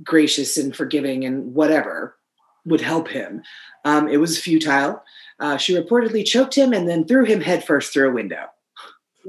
[0.03, 2.15] gracious and forgiving and whatever
[2.65, 3.43] would help him.
[3.85, 5.03] Um, it was futile.
[5.39, 8.45] Uh, she reportedly choked him and then threw him headfirst through a window.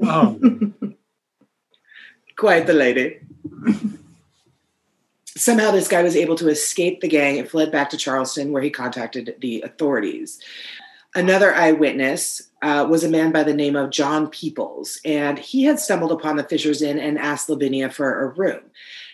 [0.03, 0.39] Oh,
[2.37, 3.19] Quite the lady.
[5.25, 8.61] Somehow, this guy was able to escape the gang and fled back to Charleston, where
[8.61, 10.39] he contacted the authorities.
[11.15, 15.79] Another eyewitness uh, was a man by the name of John Peoples, and he had
[15.79, 18.61] stumbled upon the Fishers Inn and asked Lavinia for a room.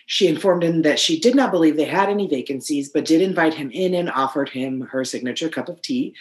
[0.04, 3.54] She informed him that she did not believe they had any vacancies, but did invite
[3.54, 6.14] him in and offered him her signature cup of tea.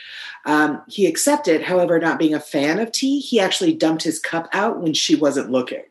[0.45, 4.47] Um, he accepted, however, not being a fan of tea, he actually dumped his cup
[4.53, 5.83] out when she wasn't looking.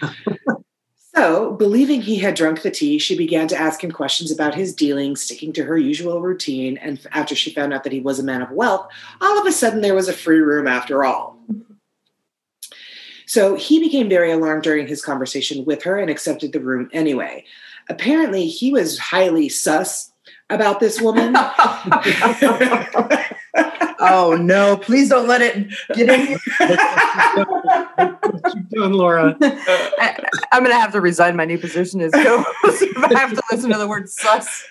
[1.14, 4.72] So, believing he had drunk the tea, she began to ask him questions about his
[4.74, 6.78] dealings, sticking to her usual routine.
[6.78, 8.88] And after she found out that he was a man of wealth,
[9.20, 11.36] all of a sudden there was a free room after all.
[13.26, 17.44] So he became very alarmed during his conversation with her and accepted the room anyway.
[17.88, 20.12] Apparently, he was highly sus
[20.48, 21.36] about this woman.
[24.02, 24.78] Oh no!
[24.78, 26.26] Please don't let it get in.
[26.26, 26.38] here.
[28.30, 29.36] what you doing, Laura?
[29.42, 30.16] I,
[30.52, 33.70] am gonna have to resign my new position as co-host if I have to listen
[33.70, 34.66] to the word sus.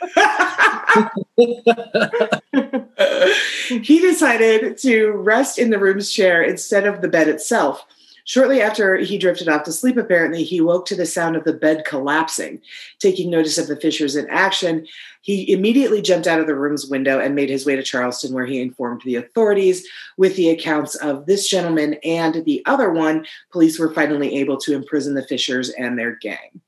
[3.69, 7.85] he decided to rest in the room's chair instead of the bed itself.
[8.29, 11.53] Shortly after he drifted off to sleep, apparently, he woke to the sound of the
[11.53, 12.61] bed collapsing.
[12.99, 14.85] Taking notice of the Fishers in action,
[15.21, 18.45] he immediately jumped out of the room's window and made his way to Charleston, where
[18.45, 19.83] he informed the authorities.
[20.15, 24.75] With the accounts of this gentleman and the other one, police were finally able to
[24.75, 26.61] imprison the Fishers and their gang.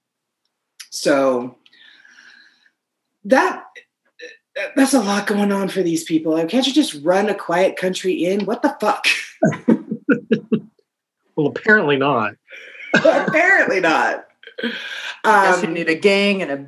[0.90, 1.60] So
[3.24, 3.66] that
[4.76, 6.44] that's a lot going on for these people.
[6.48, 8.46] Can't you just run a quiet country inn?
[8.46, 9.06] What the fuck?
[11.52, 12.34] Well, apparently not.
[12.94, 14.26] Apparently not.
[15.24, 16.68] Guess you Um, need a gang and a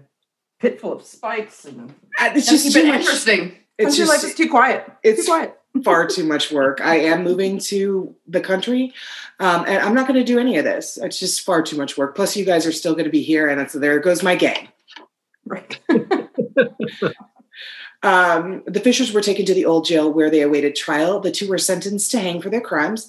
[0.60, 3.02] pit full of spikes, and uh, it's just just keep too it much.
[3.02, 3.54] interesting.
[3.78, 4.86] It's Country life just too quiet.
[5.04, 5.58] it's too quiet.
[5.84, 6.80] far too much work.
[6.82, 8.93] I am moving to the country,
[9.39, 10.98] um, and I'm not going to do any of this.
[11.02, 12.15] It's just far too much work.
[12.15, 14.69] Plus, you guys are still going to be here, and so there goes my gang.
[15.46, 15.80] Right.
[18.02, 21.22] Um, the Fishers were taken to the old jail where they awaited trial.
[21.22, 23.08] The two were sentenced to hang for their crimes.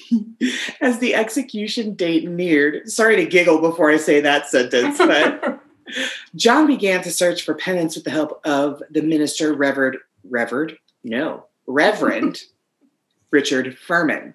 [0.80, 5.60] As the execution date neared, sorry to giggle before I say that sentence, but
[6.34, 11.46] John began to search for penance with the help of the minister, Reverend, Reverend, no,
[11.66, 12.42] Reverend
[13.30, 14.34] Richard Furman.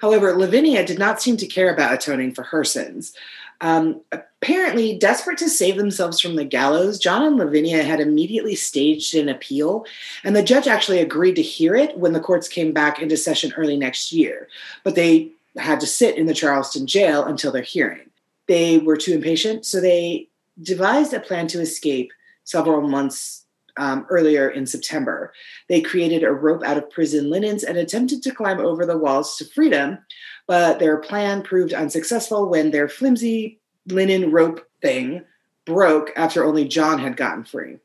[0.00, 3.14] However, Lavinia did not seem to care about atoning for her sins.
[3.60, 4.02] Um,
[4.44, 9.30] apparently, desperate to save themselves from the gallows, John and Lavinia had immediately staged an
[9.30, 9.86] appeal,
[10.22, 13.54] and the judge actually agreed to hear it when the courts came back into session
[13.56, 14.48] early next year.
[14.82, 18.10] But they had to sit in the Charleston jail until their hearing.
[18.46, 20.28] They were too impatient, so they
[20.62, 22.12] devised a plan to escape
[22.44, 23.46] several months
[23.78, 25.32] um, earlier in September.
[25.70, 29.38] They created a rope out of prison linens and attempted to climb over the walls
[29.38, 30.00] to freedom,
[30.46, 35.24] but their plan proved unsuccessful when their flimsy linen rope thing
[35.64, 37.78] broke after only John had gotten free.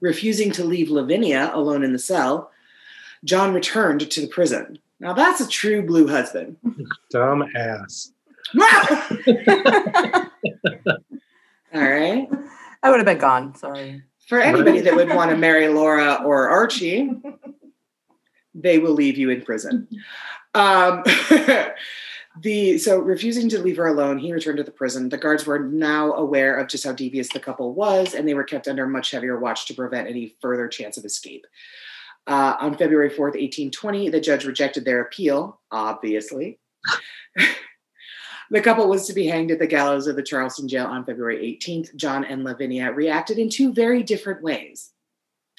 [0.00, 2.50] Refusing to leave Lavinia alone in the cell,
[3.24, 4.78] John returned to the prison.
[5.00, 6.56] Now that's a true blue husband.
[7.10, 8.12] Dumb ass.
[11.74, 12.28] All right.
[12.82, 13.54] I would have been gone.
[13.56, 14.02] Sorry.
[14.28, 17.10] For anybody that would want to marry Laura or Archie,
[18.54, 19.88] they will leave you in prison.
[20.54, 21.04] Um,
[22.42, 25.08] the so refusing to leave her alone, he returned to the prison.
[25.08, 28.44] The guards were now aware of just how devious the couple was, and they were
[28.44, 31.46] kept under much heavier watch to prevent any further chance of escape.
[32.26, 36.58] Uh, on February 4th, 1820, the judge rejected their appeal, obviously.
[38.50, 41.58] the couple was to be hanged at the gallows of the Charleston jail on February
[41.62, 41.94] 18th.
[41.94, 44.90] John and Lavinia reacted in two very different ways.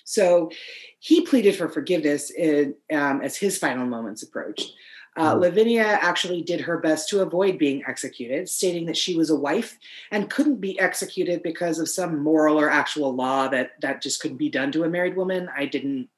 [0.03, 0.51] So
[0.99, 4.73] he pleaded for forgiveness in, um, as his final moments approached.
[5.17, 9.35] Uh, Lavinia actually did her best to avoid being executed, stating that she was a
[9.35, 9.77] wife
[10.11, 14.37] and couldn't be executed because of some moral or actual law that that just couldn't
[14.37, 15.49] be done to a married woman.
[15.57, 16.09] I didn't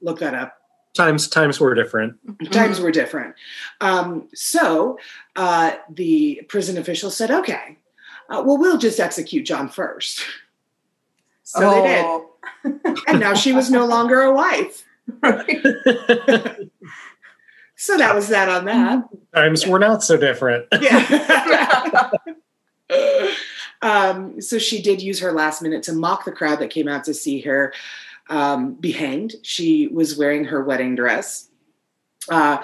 [0.00, 0.58] look that up.
[0.94, 2.16] Times times were different.
[2.50, 3.34] Times were different.
[3.80, 4.98] Um, so
[5.36, 7.78] uh, the prison official said, "Okay,
[8.30, 10.20] uh, well, we'll just execute John first.
[11.44, 12.30] So they Oh.
[12.64, 14.84] did, and now she was no longer a wife.
[17.76, 19.04] so that was that on that.
[19.34, 20.66] Times were not so different.
[20.80, 22.10] Yeah.
[23.82, 27.04] um, so she did use her last minute to mock the crowd that came out
[27.04, 27.72] to see her
[28.28, 29.34] um, be hanged.
[29.42, 31.48] She was wearing her wedding dress.
[32.28, 32.62] Uh,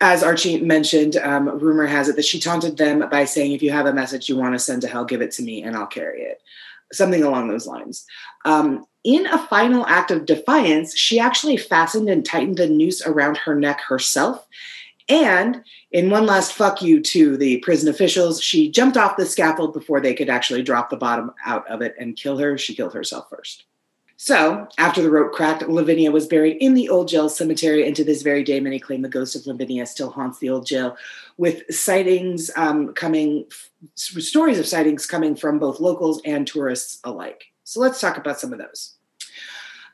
[0.00, 3.70] as Archie mentioned, um, rumor has it that she taunted them by saying, If you
[3.70, 5.86] have a message you want to send to hell, give it to me and I'll
[5.86, 6.42] carry it.
[6.92, 8.06] Something along those lines.
[8.44, 13.38] Um, in a final act of defiance, she actually fastened and tightened the noose around
[13.38, 14.46] her neck herself.
[15.08, 19.72] And in one last fuck you to the prison officials, she jumped off the scaffold
[19.72, 22.56] before they could actually drop the bottom out of it and kill her.
[22.56, 23.64] She killed herself first.
[24.22, 28.04] So, after the rope cracked, Lavinia was buried in the old jail cemetery, and to
[28.04, 30.98] this very day, many claim the ghost of Lavinia still haunts the old jail,
[31.38, 33.46] with sightings um, coming,
[33.94, 37.49] stories of sightings coming from both locals and tourists alike.
[37.70, 38.94] So, let's talk about some of those.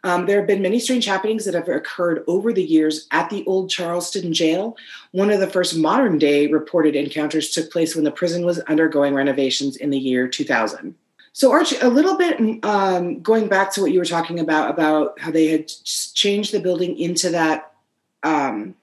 [0.03, 3.45] Um, there have been many strange happenings that have occurred over the years at the
[3.45, 4.79] old Charleston jail.
[5.13, 9.13] One of the first modern day reported encounters took place when the prison was undergoing
[9.13, 10.95] renovations in the year 2000.
[11.35, 15.21] So, Archie, a little bit um, going back to what you were talking about about
[15.21, 17.75] how they had changed the building into that
[18.23, 18.75] um,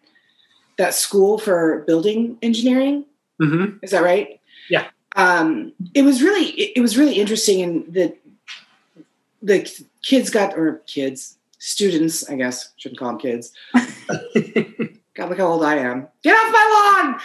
[0.78, 3.06] that school for building engineering.
[3.40, 4.40] hmm Is that right?
[4.70, 4.86] Yeah.
[5.16, 8.16] Um, it was really it, it was really interesting, and the
[9.44, 9.70] the
[10.02, 13.52] kids got or kids students, I guess shouldn't call them kids.
[15.14, 16.08] God, look how old I am.
[16.24, 17.20] Get off my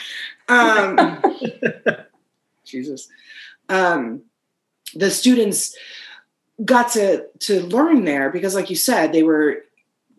[0.48, 0.98] lawn.
[1.00, 1.96] Um,
[2.64, 3.08] Jesus.
[3.68, 4.22] Um,
[4.94, 5.76] the students
[6.64, 9.64] got to to learn there because like you said they were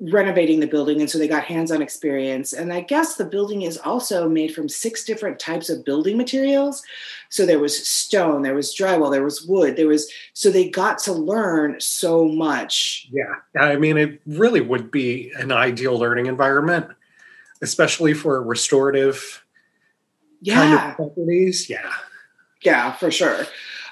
[0.01, 3.77] renovating the building and so they got hands-on experience and i guess the building is
[3.79, 6.81] also made from six different types of building materials
[7.27, 10.97] so there was stone there was drywall there was wood there was so they got
[10.97, 16.87] to learn so much Yeah, I mean, it really would be an ideal learning environment,
[17.61, 19.43] especially for restorative
[20.47, 21.69] kind yeah of properties.
[21.69, 21.91] Yeah.
[22.61, 23.45] Yeah, for sure.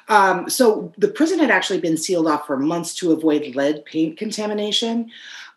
[0.10, 4.18] Um, so the prison had actually been sealed off for months to avoid lead paint
[4.18, 5.10] contamination.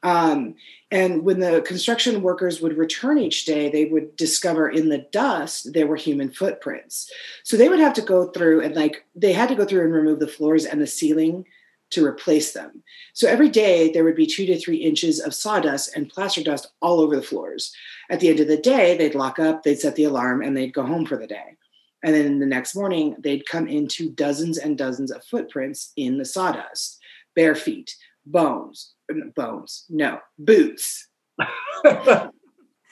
[0.03, 0.55] Um,
[0.91, 5.73] and when the construction workers would return each day, they would discover in the dust
[5.73, 7.11] there were human footprints.
[7.45, 9.93] So they would have to go through and like they had to go through and
[9.93, 11.45] remove the floors and the ceiling
[11.91, 12.83] to replace them.
[13.13, 16.69] So every day there would be two to three inches of sawdust and plaster dust
[16.81, 17.75] all over the floors.
[18.09, 20.73] At the end of the day, they'd lock up, they'd set the alarm, and they'd
[20.73, 21.57] go home for the day.
[22.03, 26.25] And then the next morning, they'd come into dozens and dozens of footprints in the
[26.25, 26.99] sawdust
[27.37, 27.95] bare feet,
[28.27, 28.93] bones,
[29.35, 31.09] bones, no, boots.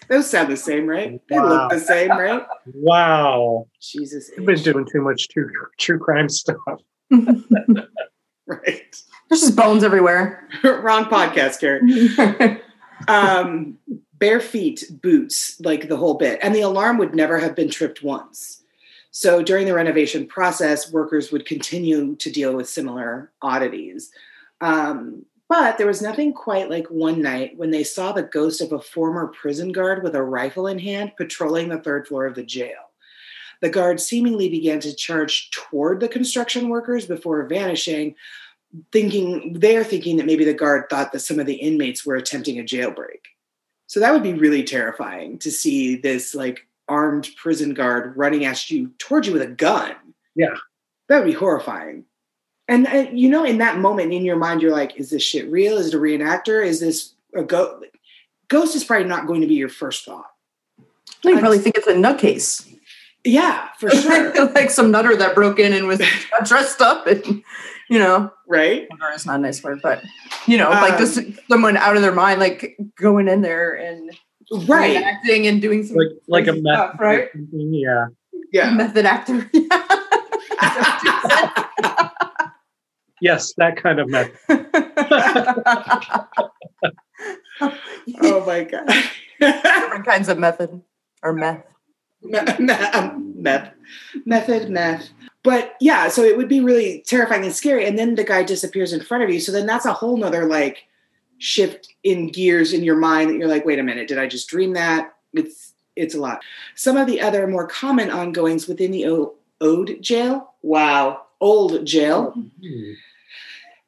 [0.09, 1.21] Those sound the same, right?
[1.29, 1.49] They Wow.
[1.49, 2.43] look the same, right?
[2.73, 3.69] Wow.
[3.81, 4.31] Jesus.
[4.37, 6.57] You've been doing too much true, true crime stuff.
[8.47, 8.97] Right.
[9.29, 10.49] There's just bones everywhere.
[10.65, 12.59] Wrong podcast, Carrie.
[13.09, 13.77] um,
[14.15, 16.39] bare feet, boots, like the whole bit.
[16.43, 18.63] And the alarm would never have been tripped once.
[19.11, 24.11] So during the renovation process, workers would continue to deal with similar oddities.
[24.63, 28.73] Um, but there was nothing quite like one night when they saw the ghost of
[28.73, 32.43] a former prison guard with a rifle in hand patrolling the third floor of the
[32.43, 32.93] jail.
[33.61, 38.15] The guard seemingly began to charge toward the construction workers before vanishing,
[38.93, 42.59] thinking they're thinking that maybe the guard thought that some of the inmates were attempting
[42.59, 43.25] a jailbreak.
[43.87, 48.71] So that would be really terrifying to see this like armed prison guard running at
[48.71, 49.95] you towards you with a gun.
[50.35, 50.55] Yeah.
[51.09, 52.05] That would be horrifying.
[52.69, 55.51] And uh, you know, in that moment in your mind, you're like, is this shit
[55.51, 55.79] real?
[55.79, 56.65] Is it a reenactor?
[56.65, 57.81] Is this a go?
[58.49, 60.27] ghost is probably not going to be your first thought.
[61.25, 62.67] You probably think it's a nutcase.
[63.25, 64.33] Yeah, for sure.
[64.55, 66.01] like some nutter that broke in and was
[66.45, 67.43] dressed up and
[67.91, 70.03] you know right nutter is not a nice word but
[70.47, 74.11] you know like Um, just someone out of their mind like going in there and
[74.51, 74.97] Right.
[74.97, 78.07] acting and doing some like like a method, meth stuff, right yeah
[78.53, 79.51] yeah method actor
[83.21, 84.31] yes that kind of meth
[88.21, 88.87] oh my god.
[89.41, 90.83] Different kinds of method
[91.23, 91.65] or meth.
[92.23, 93.73] Me- me- um, meth.
[94.25, 95.11] Method meth.
[95.43, 98.93] But yeah so it would be really terrifying and scary and then the guy disappears
[98.93, 100.85] in front of you so then that's a whole nother like
[101.39, 104.49] shift in gears in your mind that you're like wait a minute did i just
[104.49, 105.15] dream that?
[105.33, 106.43] It's it's a lot.
[106.75, 110.55] Some of the other more common ongoings within the o- ode jail?
[110.63, 111.23] Wow.
[111.41, 112.35] Old jail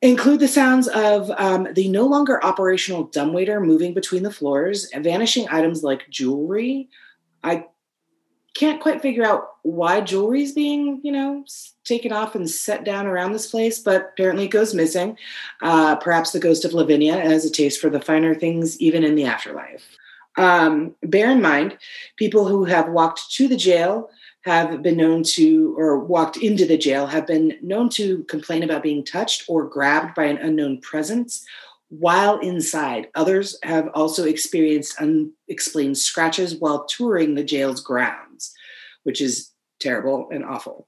[0.02, 5.46] include the sounds of um, the no longer operational dumbwaiter moving between the floors vanishing
[5.50, 6.88] items like jewelry.
[7.44, 7.66] I
[8.54, 11.44] can't quite figure out why jewelry is being you know
[11.84, 15.16] taken off and set down around this place but apparently it goes missing.
[15.62, 19.14] Uh, perhaps the ghost of lavinia has a taste for the finer things even in
[19.14, 19.96] the afterlife.
[20.36, 21.76] Um, bear in mind
[22.16, 24.10] people who have walked to the jail
[24.42, 28.82] have been known to or walked into the jail have been known to complain about
[28.82, 31.44] being touched or grabbed by an unknown presence
[31.90, 33.08] while inside.
[33.14, 38.54] Others have also experienced unexplained scratches while touring the jail's grounds,
[39.02, 40.86] which is terrible and awful.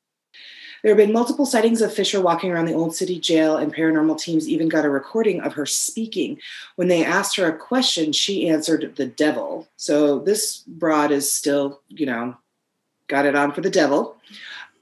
[0.82, 4.18] There have been multiple sightings of Fisher walking around the old city jail, and paranormal
[4.18, 6.38] teams even got a recording of her speaking.
[6.74, 9.68] When they asked her a question, she answered the devil.
[9.76, 12.36] So this broad is still, you know,
[13.12, 14.16] got it on for the devil.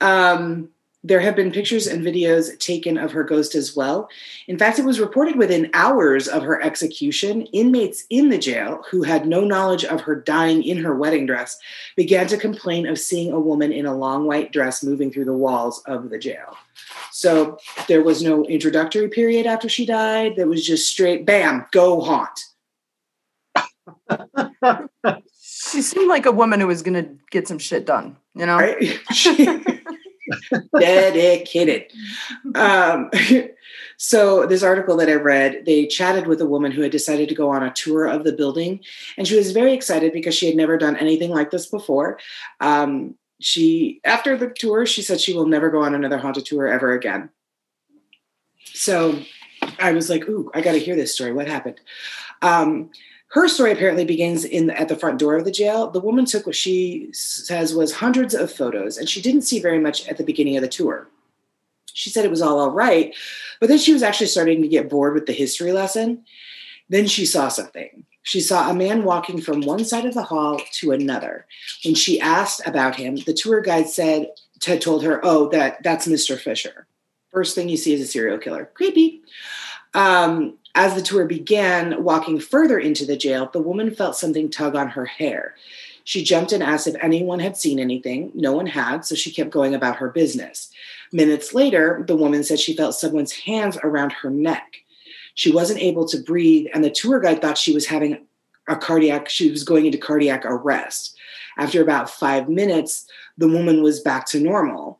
[0.00, 0.70] Um,
[1.02, 4.08] there have been pictures and videos taken of her ghost as well.
[4.46, 9.02] In fact, it was reported within hours of her execution, inmates in the jail who
[9.02, 11.58] had no knowledge of her dying in her wedding dress
[11.96, 15.32] began to complain of seeing a woman in a long white dress moving through the
[15.32, 16.56] walls of the jail.
[17.10, 17.58] So
[17.88, 20.36] there was no introductory period after she died.
[20.36, 22.40] There was just straight bam, go haunt.
[25.70, 29.00] she seemed like a woman who was gonna get some shit done you know Right?
[30.78, 31.92] dedicated.
[32.54, 33.10] Um,
[33.96, 37.34] so this article that I read, they chatted with a woman who had decided to
[37.34, 38.80] go on a tour of the building,
[39.16, 42.18] and she was very excited because she had never done anything like this before.
[42.60, 46.66] Um, she after the tour, she said she will never go on another haunted tour
[46.66, 47.30] ever again.
[48.64, 49.20] So
[49.78, 51.32] I was like, "Ooh, I got to hear this story.
[51.32, 51.80] What happened?"
[52.42, 52.90] Um,
[53.30, 55.88] her story apparently begins in at the front door of the jail.
[55.88, 59.78] The woman took what she says was hundreds of photos, and she didn't see very
[59.78, 61.08] much at the beginning of the tour.
[61.92, 63.14] She said it was all all right,
[63.60, 66.24] but then she was actually starting to get bored with the history lesson.
[66.88, 68.04] Then she saw something.
[68.22, 71.46] She saw a man walking from one side of the hall to another.
[71.84, 74.30] When she asked about him, the tour guide said
[74.66, 76.38] had told her, "Oh, that that's Mr.
[76.38, 76.86] Fisher."
[77.30, 78.70] First thing you see is a serial killer.
[78.74, 79.22] Creepy.
[79.94, 84.76] Um, as the tour began, walking further into the jail, the woman felt something tug
[84.76, 85.56] on her hair.
[86.04, 88.30] She jumped and asked if anyone had seen anything.
[88.34, 90.70] No one had, so she kept going about her business.
[91.12, 94.76] Minutes later, the woman said she felt someone's hands around her neck.
[95.34, 98.26] She wasn't able to breathe, and the tour guide thought she was having
[98.68, 101.16] a cardiac, she was going into cardiac arrest.
[101.58, 104.99] After about five minutes, the woman was back to normal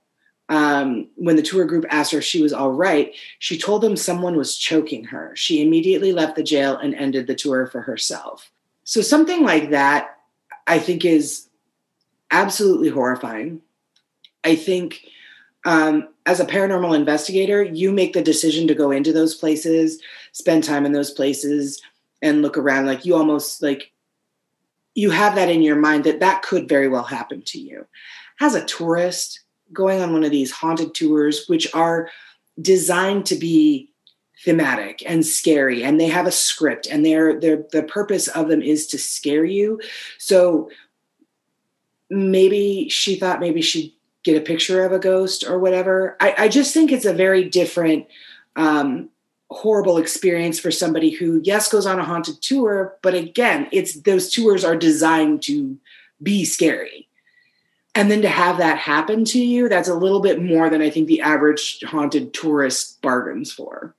[0.51, 3.97] um, when the tour group asked her if she was all right, she told them
[3.97, 5.33] someone was choking her.
[5.37, 8.51] She immediately left the jail and ended the tour for herself.
[8.83, 10.19] So, something like that,
[10.67, 11.49] I think, is
[12.33, 13.63] absolutely horrifying.
[14.43, 15.07] I think
[15.65, 20.65] um, as a paranormal investigator, you make the decision to go into those places, spend
[20.65, 21.81] time in those places,
[22.23, 22.87] and look around.
[22.87, 23.93] Like, you almost like,
[24.97, 27.87] you have that in your mind that that could very well happen to you.
[28.41, 29.41] As a tourist,
[29.73, 32.11] going on one of these haunted tours, which are
[32.61, 33.91] designed to be
[34.45, 38.63] thematic and scary, and they have a script, and they're, they're the purpose of them
[38.63, 39.81] is to scare you.
[40.19, 40.71] So
[42.09, 43.93] maybe she thought maybe she'd
[44.23, 46.17] get a picture of a ghost or whatever.
[46.21, 48.07] I, I just think it's a very different,
[48.57, 49.11] um,
[49.51, 54.31] horrible experience for somebody who, yes, goes on a haunted tour, but again, it's those
[54.31, 55.77] tours are designed to
[56.23, 57.09] be scary
[57.95, 60.91] and then to have that happen to you that's a little bit more than i
[60.91, 63.95] think the average haunted tourist bargains for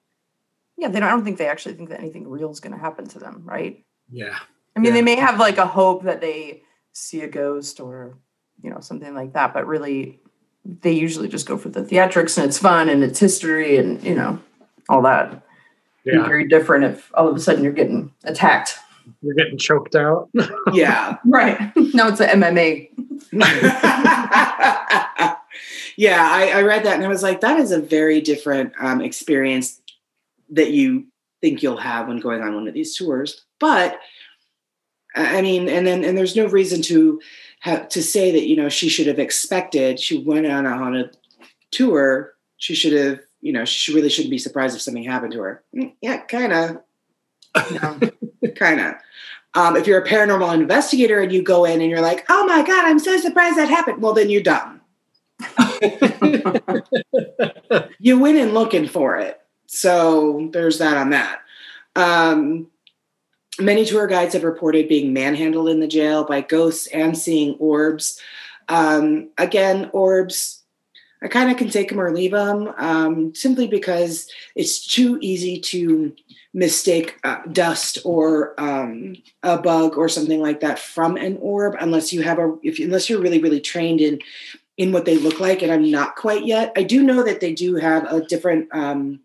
[0.77, 2.79] yeah they don't, i don't think they actually think that anything real is going to
[2.79, 4.37] happen to them right Yeah.
[4.75, 4.93] i mean Yeah.
[4.93, 6.63] they may have like a hope that they
[6.93, 8.17] see a ghost or
[8.61, 10.19] you know something like that but really
[10.63, 14.15] they usually just go for the theatrics and it's fun and it's history and you
[14.15, 14.39] know
[14.89, 15.41] all that It'd
[16.05, 16.27] be Yeah.
[16.27, 18.75] very different if all of a sudden you're getting attacked
[19.21, 20.29] You're getting choked out.
[20.73, 21.17] Yeah.
[21.25, 21.71] Right.
[21.93, 22.89] No, it's a MMA.
[25.97, 29.01] yeah, I, I read that and I was like, that is a very different um,
[29.01, 29.79] experience
[30.51, 31.07] that you
[31.41, 33.45] think you'll have when going on one of these tours.
[33.59, 33.99] But
[35.15, 37.19] I I mean, and then and there's no reason to
[37.61, 39.99] have to say that you know she should have expected.
[39.99, 41.11] She went on a, on a
[41.71, 42.33] tour.
[42.57, 45.63] She should have, you know, she really shouldn't be surprised if something happened to her.
[45.75, 46.77] Mm, Yeah, kind of,
[48.55, 48.95] kind of.
[49.53, 52.63] Um, if you're a paranormal investigator and you go in and you're like, "Oh my
[52.63, 54.81] god, I'm so surprised that happened," well, then you're dumb.
[57.99, 59.41] you went in looking for it.
[59.67, 61.41] So there's that on that.
[61.95, 62.67] Um,
[63.59, 68.19] many tour guides have reported being manhandled in the jail by ghosts and seeing orbs.
[68.69, 70.60] Um, again, orbs,
[71.23, 75.59] I kind of can take them or leave them um, simply because it's too easy
[75.59, 76.15] to
[76.53, 82.11] mistake uh, dust or um, a bug or something like that from an orb unless
[82.11, 84.19] you have a if unless you're really really trained in
[84.77, 86.71] in what they look like and i'm not quite yet.
[86.75, 89.19] I do know that they do have a different um,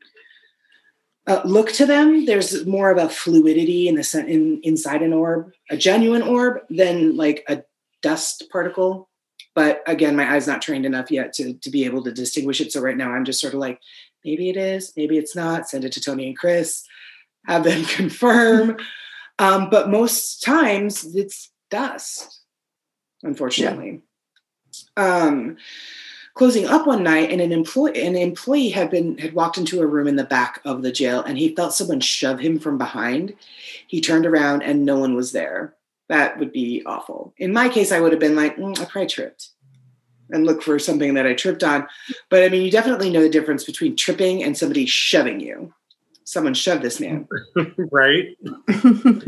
[1.27, 2.27] uh, look to them.
[2.27, 7.17] There's more of a fluidity in the in, inside an orb a genuine orb than
[7.17, 7.65] like a
[8.03, 9.09] dust particle
[9.57, 12.71] but again my eye's not trained enough yet to, to be able to distinguish it.
[12.71, 13.81] So right now i'm just sort of like
[14.25, 15.69] maybe it is maybe it's not.
[15.69, 16.87] Send it to tony and chris
[17.47, 18.77] have them confirm.
[19.39, 22.41] Um, but most times it's dust
[23.25, 24.03] unfortunately.
[24.97, 25.57] Um,
[26.35, 29.87] closing up one night and an employee an employee had been had walked into a
[29.87, 33.35] room in the back of the jail and he felt someone shove him from behind.
[33.87, 35.75] He turned around and no one was there
[36.09, 39.07] that would be awful in my case i would have been like mm, i probably
[39.07, 39.51] tripped
[40.31, 41.87] and look for something that i tripped on
[42.29, 45.73] but i mean you definitely know the difference between tripping and somebody shoving you
[46.25, 47.27] someone shoved this man
[47.91, 48.37] right?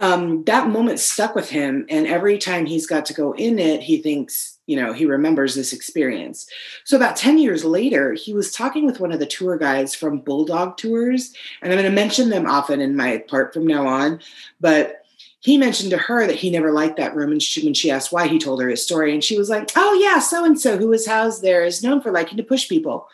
[0.00, 1.86] um, that moment stuck with him.
[1.88, 5.54] And every time he's got to go in it, he thinks, you know, he remembers
[5.54, 6.46] this experience.
[6.84, 10.20] So about 10 years later, he was talking with one of the tour guides from
[10.20, 11.34] Bulldog Tours.
[11.62, 14.20] And I'm going to mention them often in my part from now on.
[14.60, 15.03] But
[15.44, 17.30] he mentioned to her that he never liked that room.
[17.30, 19.12] And she, when she asked why, he told her his story.
[19.12, 22.00] And she was like, oh, yeah, so and so who was housed there is known
[22.00, 23.08] for liking to push people.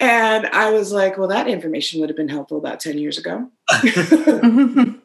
[0.00, 3.50] And I was like, well, that information would have been helpful about 10 years ago.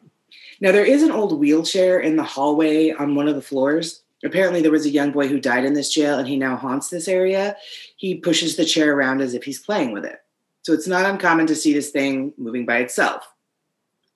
[0.60, 4.02] Now, there is an old wheelchair in the hallway on one of the floors.
[4.24, 6.88] Apparently, there was a young boy who died in this jail and he now haunts
[6.88, 7.56] this area.
[7.96, 10.18] He pushes the chair around as if he's playing with it.
[10.62, 13.24] So it's not uncommon to see this thing moving by itself.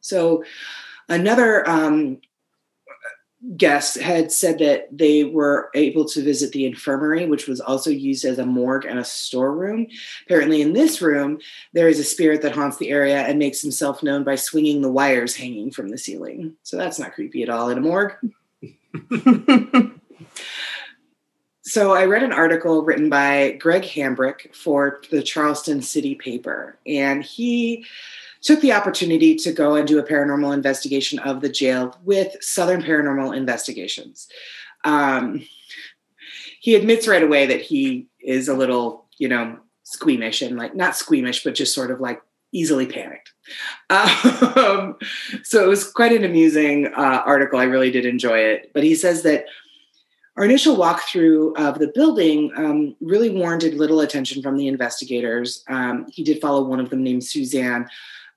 [0.01, 0.43] So,
[1.09, 2.19] another um,
[3.57, 8.25] guest had said that they were able to visit the infirmary, which was also used
[8.25, 9.89] as a morgue and a storeroom.
[10.25, 11.41] Apparently, in this room,
[11.73, 14.91] there is a spirit that haunts the area and makes himself known by swinging the
[14.91, 16.55] wires hanging from the ceiling.
[16.63, 18.15] So that's not creepy at all in a morgue.
[21.63, 27.25] so I read an article written by Greg Hambrick for the Charleston City paper, and
[27.25, 27.85] he
[28.43, 32.83] took the opportunity to go and do a paranormal investigation of the jail with Southern
[32.83, 34.29] Paranormal Investigations.
[34.85, 35.47] Um,
[36.61, 40.97] he admits right away that he is a little, you know, squeamish and like not
[40.97, 42.21] squeamish, but just sort of like
[42.53, 43.33] easily panicked.
[43.91, 44.97] Um,
[45.43, 47.59] so it was quite an amusing uh, article.
[47.59, 48.71] I really did enjoy it.
[48.75, 49.47] But he says that
[50.37, 55.63] our initial walkthrough of the building um, really warranted little attention from the investigators.
[55.69, 57.89] Um, he did follow one of them named Suzanne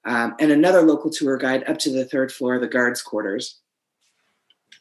[0.06, 3.60] um, and another local tour guide up to the third floor of the guards' quarters.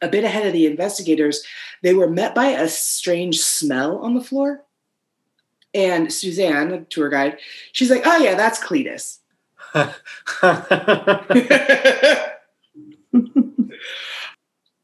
[0.02, 1.42] A bit ahead of the investigators,
[1.82, 4.64] they were met by a strange smell on the floor.
[5.72, 7.38] And Suzanne, the tour guide,
[7.72, 9.18] she's like, "Oh yeah, that's Cletus."
[9.74, 9.90] so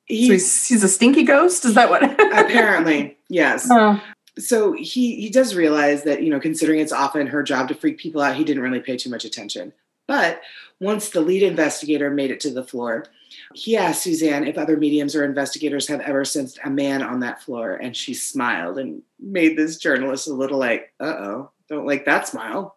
[0.07, 1.65] he's, he's a stinky ghost.
[1.65, 2.03] Is that what?
[2.21, 3.69] apparently, yes.
[3.71, 4.03] Oh.
[4.39, 7.99] So he he does realize that you know, considering it's often her job to freak
[7.99, 9.73] people out, he didn't really pay too much attention.
[10.11, 10.43] But
[10.81, 13.05] once the lead investigator made it to the floor,
[13.55, 17.41] he asked Suzanne if other mediums or investigators have ever sensed a man on that
[17.41, 22.07] floor, and she smiled and made this journalist a little like, "Uh oh, don't like
[22.07, 22.77] that smile."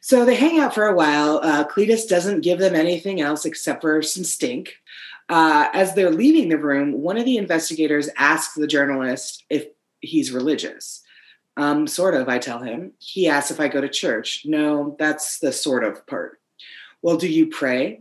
[0.00, 1.40] So they hang out for a while.
[1.42, 4.76] Uh, Cletus doesn't give them anything else except for some stink.
[5.28, 9.66] Uh, as they're leaving the room, one of the investigators asks the journalist if
[10.00, 11.02] he's religious.
[11.56, 12.92] Um, sort of, I tell him.
[12.98, 14.42] He asks if I go to church.
[14.44, 16.40] No, that's the sort of part.
[17.02, 18.00] Well, do you pray?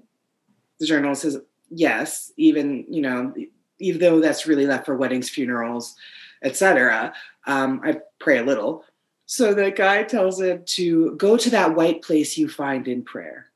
[0.79, 1.37] The journalist says,
[1.69, 3.33] yes, even, you know,
[3.79, 5.95] even though that's really left for weddings, funerals,
[6.43, 7.13] etc.
[7.47, 8.83] Um, I pray a little.
[9.25, 13.47] So the guy tells him to go to that white place you find in prayer.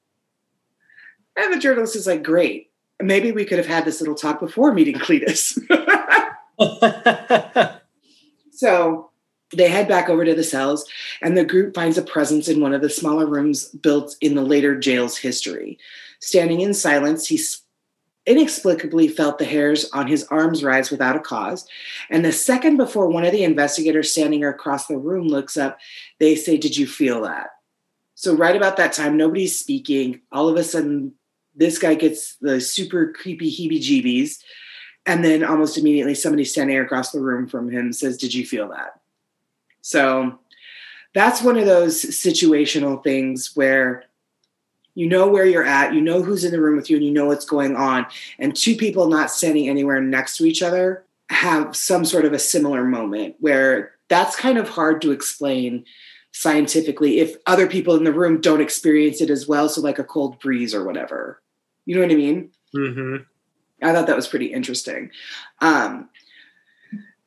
[1.36, 2.72] And the journalist is like, great.
[3.02, 5.58] Maybe we could have had this little talk before meeting Cletus.
[8.52, 9.09] so
[9.52, 10.88] they head back over to the cells,
[11.22, 14.43] and the group finds a presence in one of the smaller rooms built in the
[14.43, 15.80] later jail's history.
[16.20, 17.39] Standing in silence, he
[18.26, 21.68] inexplicably felt the hairs on his arms rise without a cause.
[22.10, 25.80] And the second before one of the investigators standing across the room looks up,
[26.20, 27.50] they say, Did you feel that?
[28.14, 30.22] So, right about that time, nobody's speaking.
[30.32, 31.14] All of a sudden,
[31.56, 34.38] this guy gets the super creepy heebie jeebies.
[35.06, 38.70] And then almost immediately, somebody standing across the room from him says, Did you feel
[38.70, 38.99] that?
[39.89, 40.37] So,
[41.15, 44.03] that's one of those situational things where
[44.93, 47.11] you know where you're at, you know who's in the room with you, and you
[47.11, 48.05] know what's going on.
[48.37, 52.39] And two people not standing anywhere next to each other have some sort of a
[52.39, 55.85] similar moment where that's kind of hard to explain
[56.33, 59.69] scientifically if other people in the room don't experience it as well.
[59.69, 61.41] So, like a cold breeze or whatever.
[61.85, 62.51] You know what I mean?
[62.73, 63.15] hmm
[63.81, 65.09] I thought that was pretty interesting.
[65.61, 66.09] Um,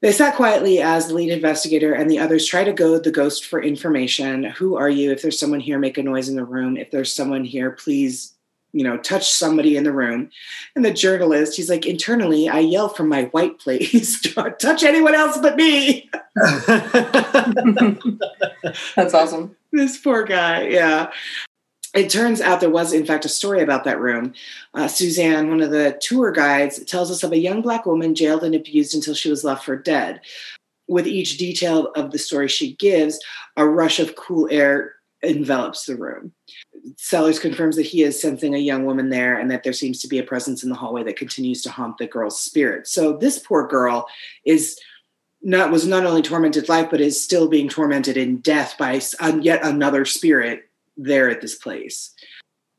[0.02, 3.46] they sat quietly as the lead investigator and the others try to goad the ghost
[3.46, 4.42] for information.
[4.42, 5.12] Who are you?
[5.12, 6.76] If there's someone here, make a noise in the room.
[6.76, 8.34] If there's someone here, please,
[8.72, 10.28] you know, touch somebody in the room.
[10.74, 15.14] And the journalist, he's like, internally, I yell from my white place, don't touch anyone
[15.14, 16.10] else but me.
[18.96, 19.54] That's awesome.
[19.70, 20.66] this poor guy.
[20.66, 21.12] Yeah.
[21.94, 24.32] It turns out there was, in fact, a story about that room.
[24.72, 28.44] Uh, Suzanne, one of the tour guides, tells us of a young Black woman jailed
[28.44, 30.20] and abused until she was left for dead.
[30.88, 33.20] With each detail of the story she gives,
[33.56, 36.32] a rush of cool air envelops the room.
[36.96, 40.08] Sellers confirms that he is sensing a young woman there and that there seems to
[40.08, 42.88] be a presence in the hallway that continues to haunt the girl's spirit.
[42.88, 44.08] So this poor girl
[44.44, 44.78] is
[45.42, 49.00] not was not only tormented life, but is still being tormented in death by
[49.40, 50.68] yet another spirit
[51.04, 52.14] there at this place.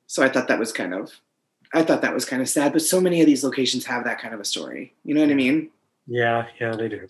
[0.08, 1.12] So I thought that was kind of,
[1.74, 2.74] I thought that was kind of sad.
[2.74, 4.94] But so many of these locations have that kind of a story.
[5.04, 5.70] You know what I mean?
[6.08, 7.08] Yeah, yeah, they do.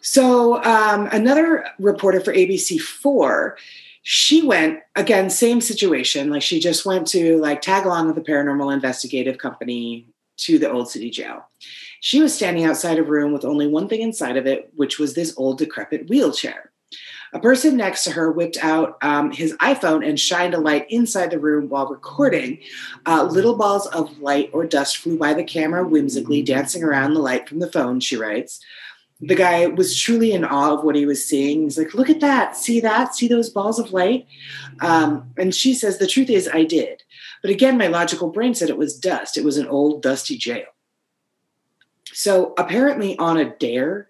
[0.00, 3.54] So um, another reporter for ABC4,
[4.02, 6.30] she went again, same situation.
[6.30, 10.06] Like she just went to like tag along with a paranormal investigative company
[10.38, 11.46] to the old city jail.
[12.00, 15.14] She was standing outside a room with only one thing inside of it, which was
[15.14, 16.67] this old decrepit wheelchair.
[17.32, 21.30] A person next to her whipped out um, his iPhone and shined a light inside
[21.30, 22.58] the room while recording.
[23.06, 27.20] Uh, little balls of light or dust flew by the camera whimsically, dancing around the
[27.20, 28.60] light from the phone, she writes.
[29.20, 31.62] The guy was truly in awe of what he was seeing.
[31.62, 32.56] He's like, Look at that.
[32.56, 33.16] See that?
[33.16, 34.26] See those balls of light?
[34.80, 37.02] Um, and she says, The truth is, I did.
[37.42, 39.36] But again, my logical brain said it was dust.
[39.36, 40.66] It was an old, dusty jail.
[42.12, 44.07] So apparently, on a dare,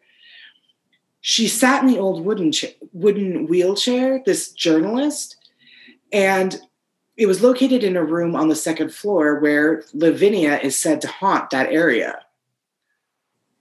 [1.28, 4.22] she sat in the old wooden cha- wooden wheelchair.
[4.24, 5.36] This journalist,
[6.10, 6.58] and
[7.18, 11.08] it was located in a room on the second floor where Lavinia is said to
[11.08, 12.24] haunt that area.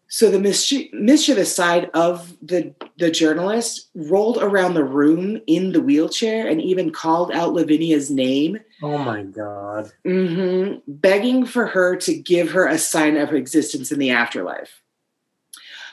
[0.08, 5.82] So the mischie- mischievous side of the the journalist rolled around the room in the
[5.82, 9.92] wheelchair and even called out Lavinia's name Oh my god.
[10.06, 14.82] hmm begging for her to give her a sign of existence in the afterlife.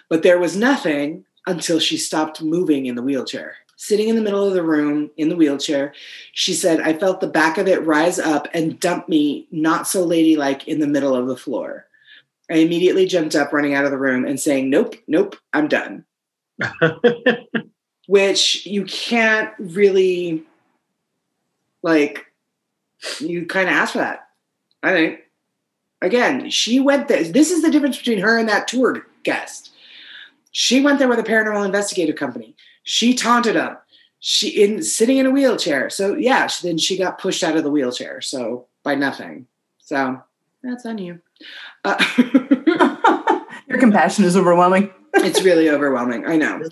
[0.09, 3.57] But there was nothing until she stopped moving in the wheelchair.
[3.77, 5.93] Sitting in the middle of the room in the wheelchair,
[6.33, 10.05] she said, I felt the back of it rise up and dump me, not so
[10.05, 11.87] ladylike, in the middle of the floor.
[12.51, 16.05] I immediately jumped up, running out of the room and saying, Nope, nope, I'm done.
[18.07, 20.45] Which you can't really,
[21.83, 22.27] like,
[23.19, 24.29] you kind of ask for that.
[24.83, 25.21] I think.
[26.03, 27.25] Again, she went there.
[27.25, 29.71] This is the difference between her and that tour guest.
[30.57, 32.55] She went there with a paranormal investigative company.
[32.85, 33.77] She taunted him.
[34.21, 35.91] She in sitting in a wheelchair.
[35.91, 38.21] So yeah, she, then she got pushed out of the wheelchair.
[38.21, 39.49] So by nothing.
[39.81, 40.23] So
[40.63, 41.21] that's on you.
[41.85, 42.03] Uh,
[43.67, 44.93] Your compassion is overwhelming.
[45.15, 46.25] it's really overwhelming.
[46.25, 46.63] I know.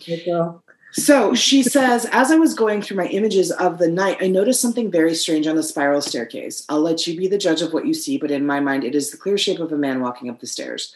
[0.92, 4.60] So she says, as I was going through my images of the night, I noticed
[4.60, 6.64] something very strange on the spiral staircase.
[6.68, 8.94] I'll let you be the judge of what you see, but in my mind, it
[8.94, 10.94] is the clear shape of a man walking up the stairs.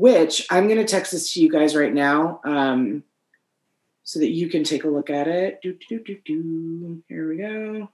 [0.00, 3.04] Which I'm going to text this to you guys right now, um,
[4.02, 5.60] so that you can take a look at it.
[5.60, 7.02] Do, do, do, do.
[7.06, 7.90] Here we go.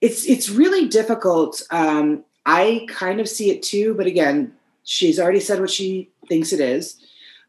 [0.00, 1.62] It's it's really difficult.
[1.70, 6.52] Um, I kind of see it too, but again, she's already said what she thinks
[6.52, 6.96] it is.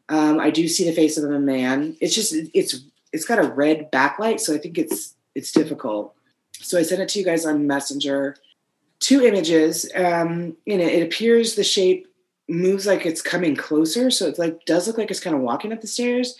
[0.08, 1.96] Um, I do see the face of a man.
[2.00, 6.14] It's just it's it's got a red backlight, so I think it's it's difficult.
[6.52, 8.36] So I sent it to you guys on Messenger.
[9.00, 9.90] Two images.
[9.96, 12.06] Um, in it, it appears the shape
[12.50, 15.72] moves like it's coming closer, so it's like does look like it's kind of walking
[15.72, 16.36] up the stairs.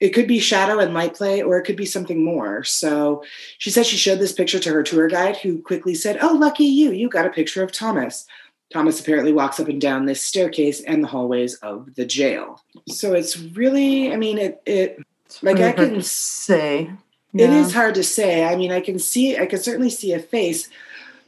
[0.00, 2.64] it could be shadow and light play, or it could be something more.
[2.64, 3.22] So
[3.58, 6.64] she said she showed this picture to her tour guide, who quickly said, Oh, lucky
[6.64, 8.26] you, you got a picture of Thomas.
[8.72, 12.60] Thomas apparently walks up and down this staircase and the hallways of the jail.
[12.88, 14.98] So it's really, I mean, it, it
[15.42, 16.90] like I can say.
[17.34, 17.60] It Yeah.
[17.60, 18.44] is hard to say.
[18.44, 20.68] I mean, I can see, I can certainly see a face,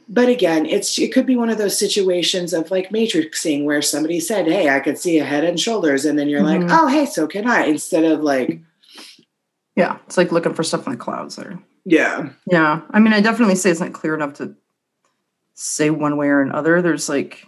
[0.07, 4.19] but again, it's it could be one of those situations of like matrixing where somebody
[4.19, 6.61] said, "Hey, I could see a head and shoulders," and then you're Mhm.
[6.69, 8.59] like, "Oh, hey, so can I?" Instead of like,
[9.75, 11.59] Yeah, it's like looking for stuff in the clouds there.
[11.83, 14.55] yeah, Yeah, I mean, I definitely say it's not clear enough to
[15.53, 16.81] say one way or another.
[16.81, 17.45] There's like,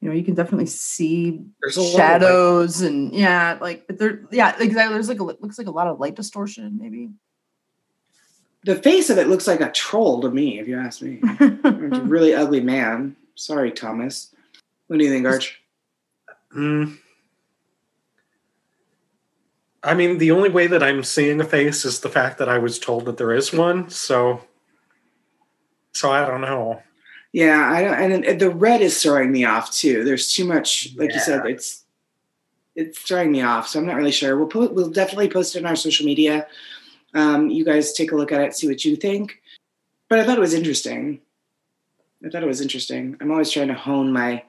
[0.00, 3.98] you know, you can definitely see There's a lot of, shadows and yeah, like but
[3.98, 4.94] there, yeah, exactly.
[4.94, 7.10] There's like a looks like a lot of light distortion, maybe.
[8.68, 11.20] The face of it looks like a troll to me, if you ask me.
[11.22, 13.16] It's a really ugly man.
[13.34, 14.34] Sorry, Thomas.
[14.88, 15.62] What do you think, Arch?
[16.54, 16.98] Mm.
[19.82, 22.58] I mean, the only way that I'm seeing a face is the fact that I
[22.58, 23.88] was told that there is one.
[23.88, 24.42] So,
[25.94, 26.82] so I don't know.
[27.32, 30.04] Yeah, I don't, and the red is throwing me off too.
[30.04, 31.84] There's too much, like you said, it's
[32.76, 33.68] it's throwing me off.
[33.68, 34.36] So I'm not really sure.
[34.36, 36.46] We'll put we'll definitely post it on our social media.
[37.14, 39.40] Um, you guys take a look at it, see what you think.
[40.08, 41.20] But I thought it was interesting.
[42.24, 43.16] I thought it was interesting.
[43.20, 44.42] I'm always trying to hone my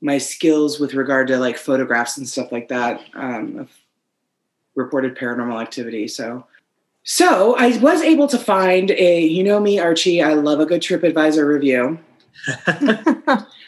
[0.00, 3.70] my skills with regard to like photographs and stuff like that um, of
[4.74, 6.08] reported paranormal activity.
[6.08, 6.44] So
[7.04, 10.80] so I was able to find a, you know me, Archie, I love a good
[10.80, 11.98] TripAdvisor review.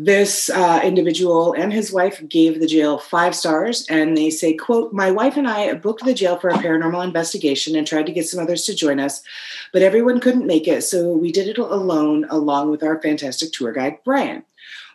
[0.00, 4.92] this uh, individual and his wife gave the jail five stars and they say quote
[4.92, 8.24] my wife and i booked the jail for a paranormal investigation and tried to get
[8.24, 9.24] some others to join us
[9.72, 13.72] but everyone couldn't make it so we did it alone along with our fantastic tour
[13.72, 14.44] guide brian.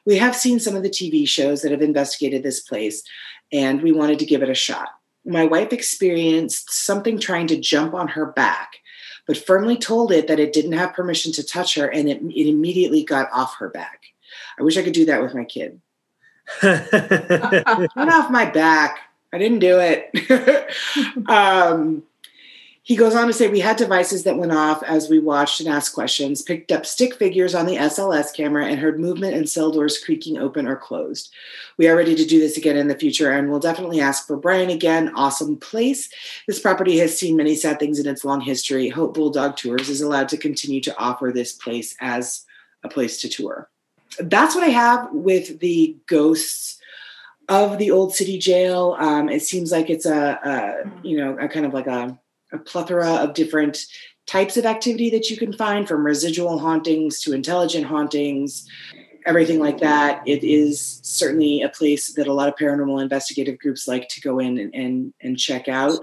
[0.05, 3.03] We have seen some of the tv shows that have investigated this place
[3.51, 4.87] and we wanted to give it a shot.
[5.25, 8.77] My wife experienced something trying to jump on her back
[9.27, 12.49] but firmly told it that it didn't have permission to touch her and it, it
[12.49, 13.99] immediately got off her back
[14.59, 15.81] I wish I could do that with my kid.
[16.61, 18.99] Get off my back.
[19.31, 20.69] I didn't do it.
[21.29, 22.03] um,
[22.85, 25.69] he goes on to say we had devices that went off as we watched and
[25.69, 29.71] asked questions, picked up stick figures on the SLS camera, and heard movement and cell
[29.71, 31.33] doors creaking open or closed.
[31.77, 34.35] We are ready to do this again in the future, and we'll definitely ask for
[34.35, 35.13] Brian again.
[35.15, 36.09] Awesome place.
[36.45, 38.89] This property has seen many sad things in its long history.
[38.89, 42.43] Hope Bulldog Tours is allowed to continue to offer this place as
[42.83, 43.69] a place to tour
[44.19, 46.79] that's what I have with the ghosts
[47.49, 48.95] of the old city jail.
[48.99, 52.17] Um, it seems like it's a, a you know a kind of like a,
[52.51, 53.85] a plethora of different
[54.25, 58.65] types of activity that you can find from residual hauntings to intelligent hauntings
[59.25, 63.85] everything like that it is certainly a place that a lot of paranormal investigative groups
[63.85, 65.99] like to go in and, and, and check out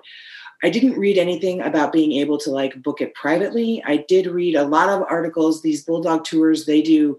[0.62, 3.82] I didn't read anything about being able to like book it privately.
[3.86, 5.62] I did read a lot of articles.
[5.62, 7.16] These bulldog tours, they do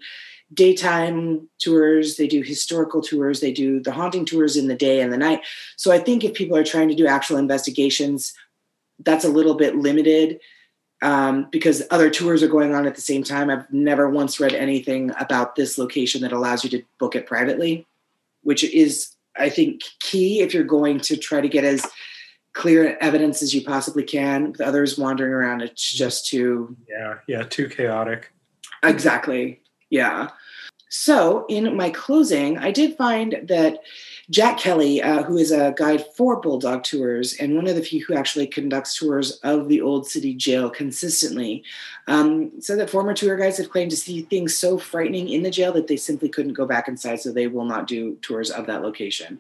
[0.54, 5.12] daytime tours, they do historical tours, they do the haunting tours in the day and
[5.12, 5.42] the night.
[5.78, 8.34] So I think if people are trying to do actual investigations,
[9.00, 10.40] that's a little bit limited
[11.02, 13.50] um, because other tours are going on at the same time.
[13.50, 17.88] I've never once read anything about this location that allows you to book it privately,
[18.44, 21.86] which is, I think, key if you're going to try to get as
[22.54, 25.62] clear evidence as you possibly can with others wandering around.
[25.62, 28.32] It's just too Yeah, yeah, too chaotic.
[28.84, 29.62] Exactly.
[29.90, 30.30] Yeah.
[30.94, 33.80] So, in my closing, I did find that
[34.30, 38.04] Jack Kelly, uh, who is a guide for Bulldog Tours and one of the few
[38.04, 41.64] who actually conducts tours of the Old City Jail consistently,
[42.08, 45.50] um, said that former tour guides have claimed to see things so frightening in the
[45.50, 48.66] jail that they simply couldn't go back inside, so they will not do tours of
[48.66, 49.40] that location.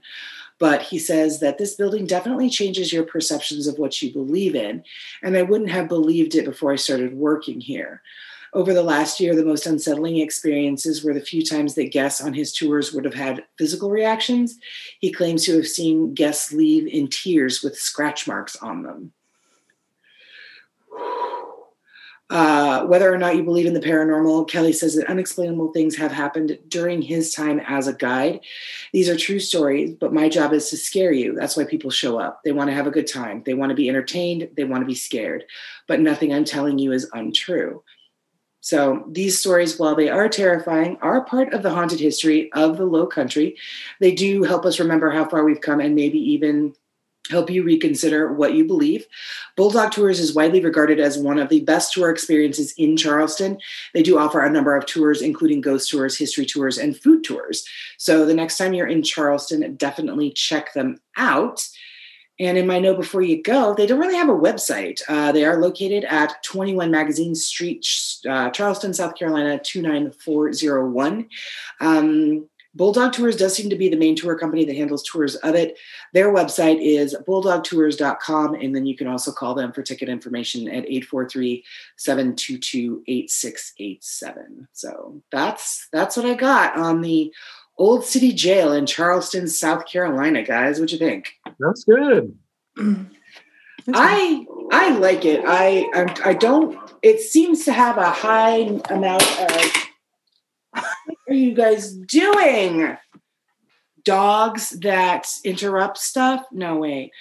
[0.57, 4.85] But he says that this building definitely changes your perceptions of what you believe in.
[5.21, 8.01] And I wouldn't have believed it before I started working here.
[8.53, 12.33] Over the last year, the most unsettling experiences were the few times that guests on
[12.33, 14.59] his tours would have had physical reactions.
[14.99, 19.13] He claims to have seen guests leave in tears with scratch marks on them.
[22.33, 26.13] Uh, whether or not you believe in the paranormal, Kelly says that unexplainable things have
[26.13, 28.39] happened during his time as a guide.
[28.93, 31.35] These are true stories, but my job is to scare you.
[31.35, 32.41] That's why people show up.
[32.45, 34.87] They want to have a good time, they want to be entertained, they want to
[34.87, 35.43] be scared.
[35.89, 37.83] But nothing I'm telling you is untrue.
[38.61, 42.85] So these stories, while they are terrifying, are part of the haunted history of the
[42.85, 43.57] Low Country.
[43.99, 46.75] They do help us remember how far we've come and maybe even
[47.29, 49.05] help you reconsider what you believe.
[49.55, 53.57] Bulldog Tours is widely regarded as one of the best tour experiences in Charleston.
[53.93, 57.65] They do offer a number of tours, including ghost tours, history tours, and food tours.
[57.97, 61.67] So the next time you're in Charleston, definitely check them out.
[62.41, 64.99] And in my note before you go, they don't really have a website.
[65.07, 67.87] Uh, they are located at 21 Magazine Street,
[68.27, 71.29] uh, Charleston, South Carolina, 29401.
[71.81, 75.53] Um, Bulldog Tours does seem to be the main tour company that handles tours of
[75.53, 75.77] it.
[76.13, 80.85] Their website is bulldogtours.com, and then you can also call them for ticket information at
[80.85, 81.63] 843
[81.97, 84.67] 722 8687.
[84.71, 87.31] So that's that's what I got on the
[87.77, 90.79] Old City Jail in Charleston, South Carolina, guys.
[90.79, 91.33] What you think?
[91.59, 92.37] That's good.
[93.93, 95.43] I I like it.
[95.45, 96.77] I I, I don't.
[97.01, 99.71] It seems to have a high amount of.
[100.73, 100.85] What
[101.29, 102.97] are you guys doing?
[104.03, 106.43] Dogs that interrupt stuff?
[106.51, 107.11] No way.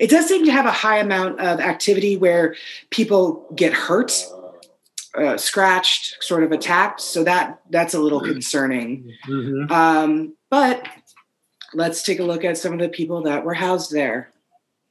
[0.00, 2.56] It does seem to have a high amount of activity where
[2.90, 4.26] people get hurt,
[5.16, 7.00] uh, scratched, sort of attacked.
[7.00, 9.12] So that that's a little concerning.
[9.28, 9.70] Mhm.
[9.70, 10.86] Um, but
[11.72, 14.30] let's take a look at some of the people that were housed there.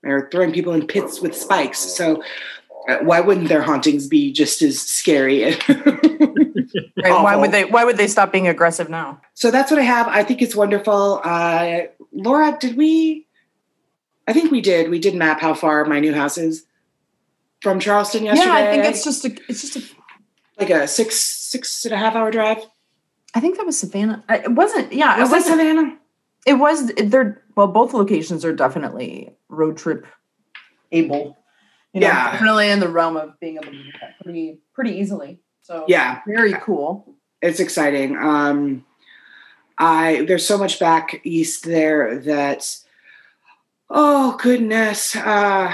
[0.01, 1.79] They're throwing people in pits with spikes.
[1.79, 2.23] So
[2.89, 5.55] uh, why wouldn't their hauntings be just as scary?
[7.03, 7.21] Right?
[7.21, 7.65] Why would they?
[7.65, 9.19] Why would they stop being aggressive now?
[9.33, 10.07] so that's what I have.
[10.07, 11.19] I think it's wonderful.
[11.23, 11.81] Uh,
[12.13, 13.27] Laura, did we?
[14.27, 14.89] I think we did.
[14.89, 16.65] We did map how far my new house is
[17.61, 18.47] from Charleston yesterday.
[18.47, 19.35] Yeah, I think it's just a.
[19.49, 19.81] It's just a.
[20.59, 22.59] like a six six and a half hour drive.
[23.35, 24.23] I think that was Savannah.
[24.29, 24.93] It wasn't.
[24.93, 25.59] Yeah, Was it that wasn't.
[25.59, 25.97] Savannah?
[26.45, 26.87] It was.
[26.95, 27.67] They're well.
[27.67, 30.05] Both locations are definitely road trip
[30.91, 31.37] able.
[31.93, 32.31] You know, Yeah.
[32.31, 35.39] definitely in the realm of being able to do that pretty pretty easily.
[35.61, 36.21] So Yeah.
[36.27, 37.15] very cool.
[37.41, 38.15] it's exciting.
[38.17, 38.85] Um,
[39.77, 42.77] I there's so much back east there that
[43.89, 45.73] oh goodness, uh,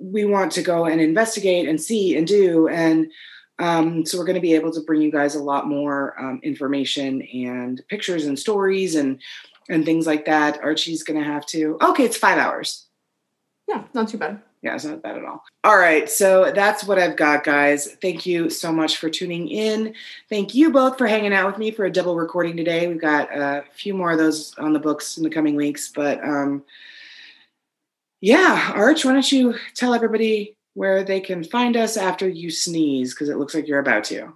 [0.00, 3.10] we want to go and investigate and see and do and.
[3.58, 6.40] Um, so we're going to be able to bring you guys a lot more um,
[6.42, 9.20] information and pictures and stories and
[9.68, 10.62] and things like that.
[10.62, 11.76] Archie's going to have to.
[11.82, 12.86] Okay, it's five hours.
[13.68, 14.40] Yeah, not too bad.
[14.62, 15.44] Yeah, it's not bad at all.
[15.62, 17.96] All right, so that's what I've got, guys.
[18.02, 19.94] Thank you so much for tuning in.
[20.28, 22.88] Thank you both for hanging out with me for a double recording today.
[22.88, 26.22] We've got a few more of those on the books in the coming weeks, but
[26.24, 26.64] um,
[28.20, 33.12] yeah, Arch, why don't you tell everybody where they can find us after you sneeze
[33.12, 34.32] because it looks like you're about to.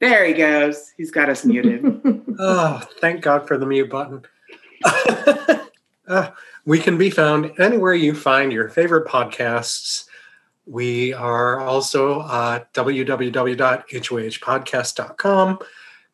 [0.00, 0.90] There he goes.
[0.96, 2.00] He's got us muted.
[2.40, 4.22] Oh, thank God for the mute button.
[4.84, 5.60] Uh,
[6.66, 10.06] we can be found anywhere you find your favorite podcasts.
[10.66, 15.58] We are also uh, www.hohpodcast.com,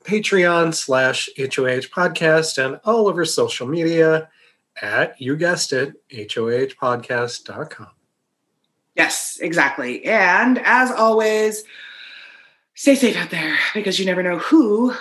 [0.04, 4.28] Patreon slash HOH podcast, and all over social media
[4.80, 7.88] at, you guessed it, hohpodcast.com.
[8.96, 10.04] Yes, exactly.
[10.04, 11.64] And as always,
[12.74, 14.94] stay safe out there because you never know who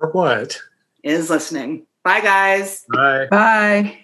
[0.00, 0.58] Or what?
[1.02, 1.86] is listening.
[2.02, 2.84] Bye, guys.
[2.92, 3.26] Bye.
[3.30, 3.98] Bye.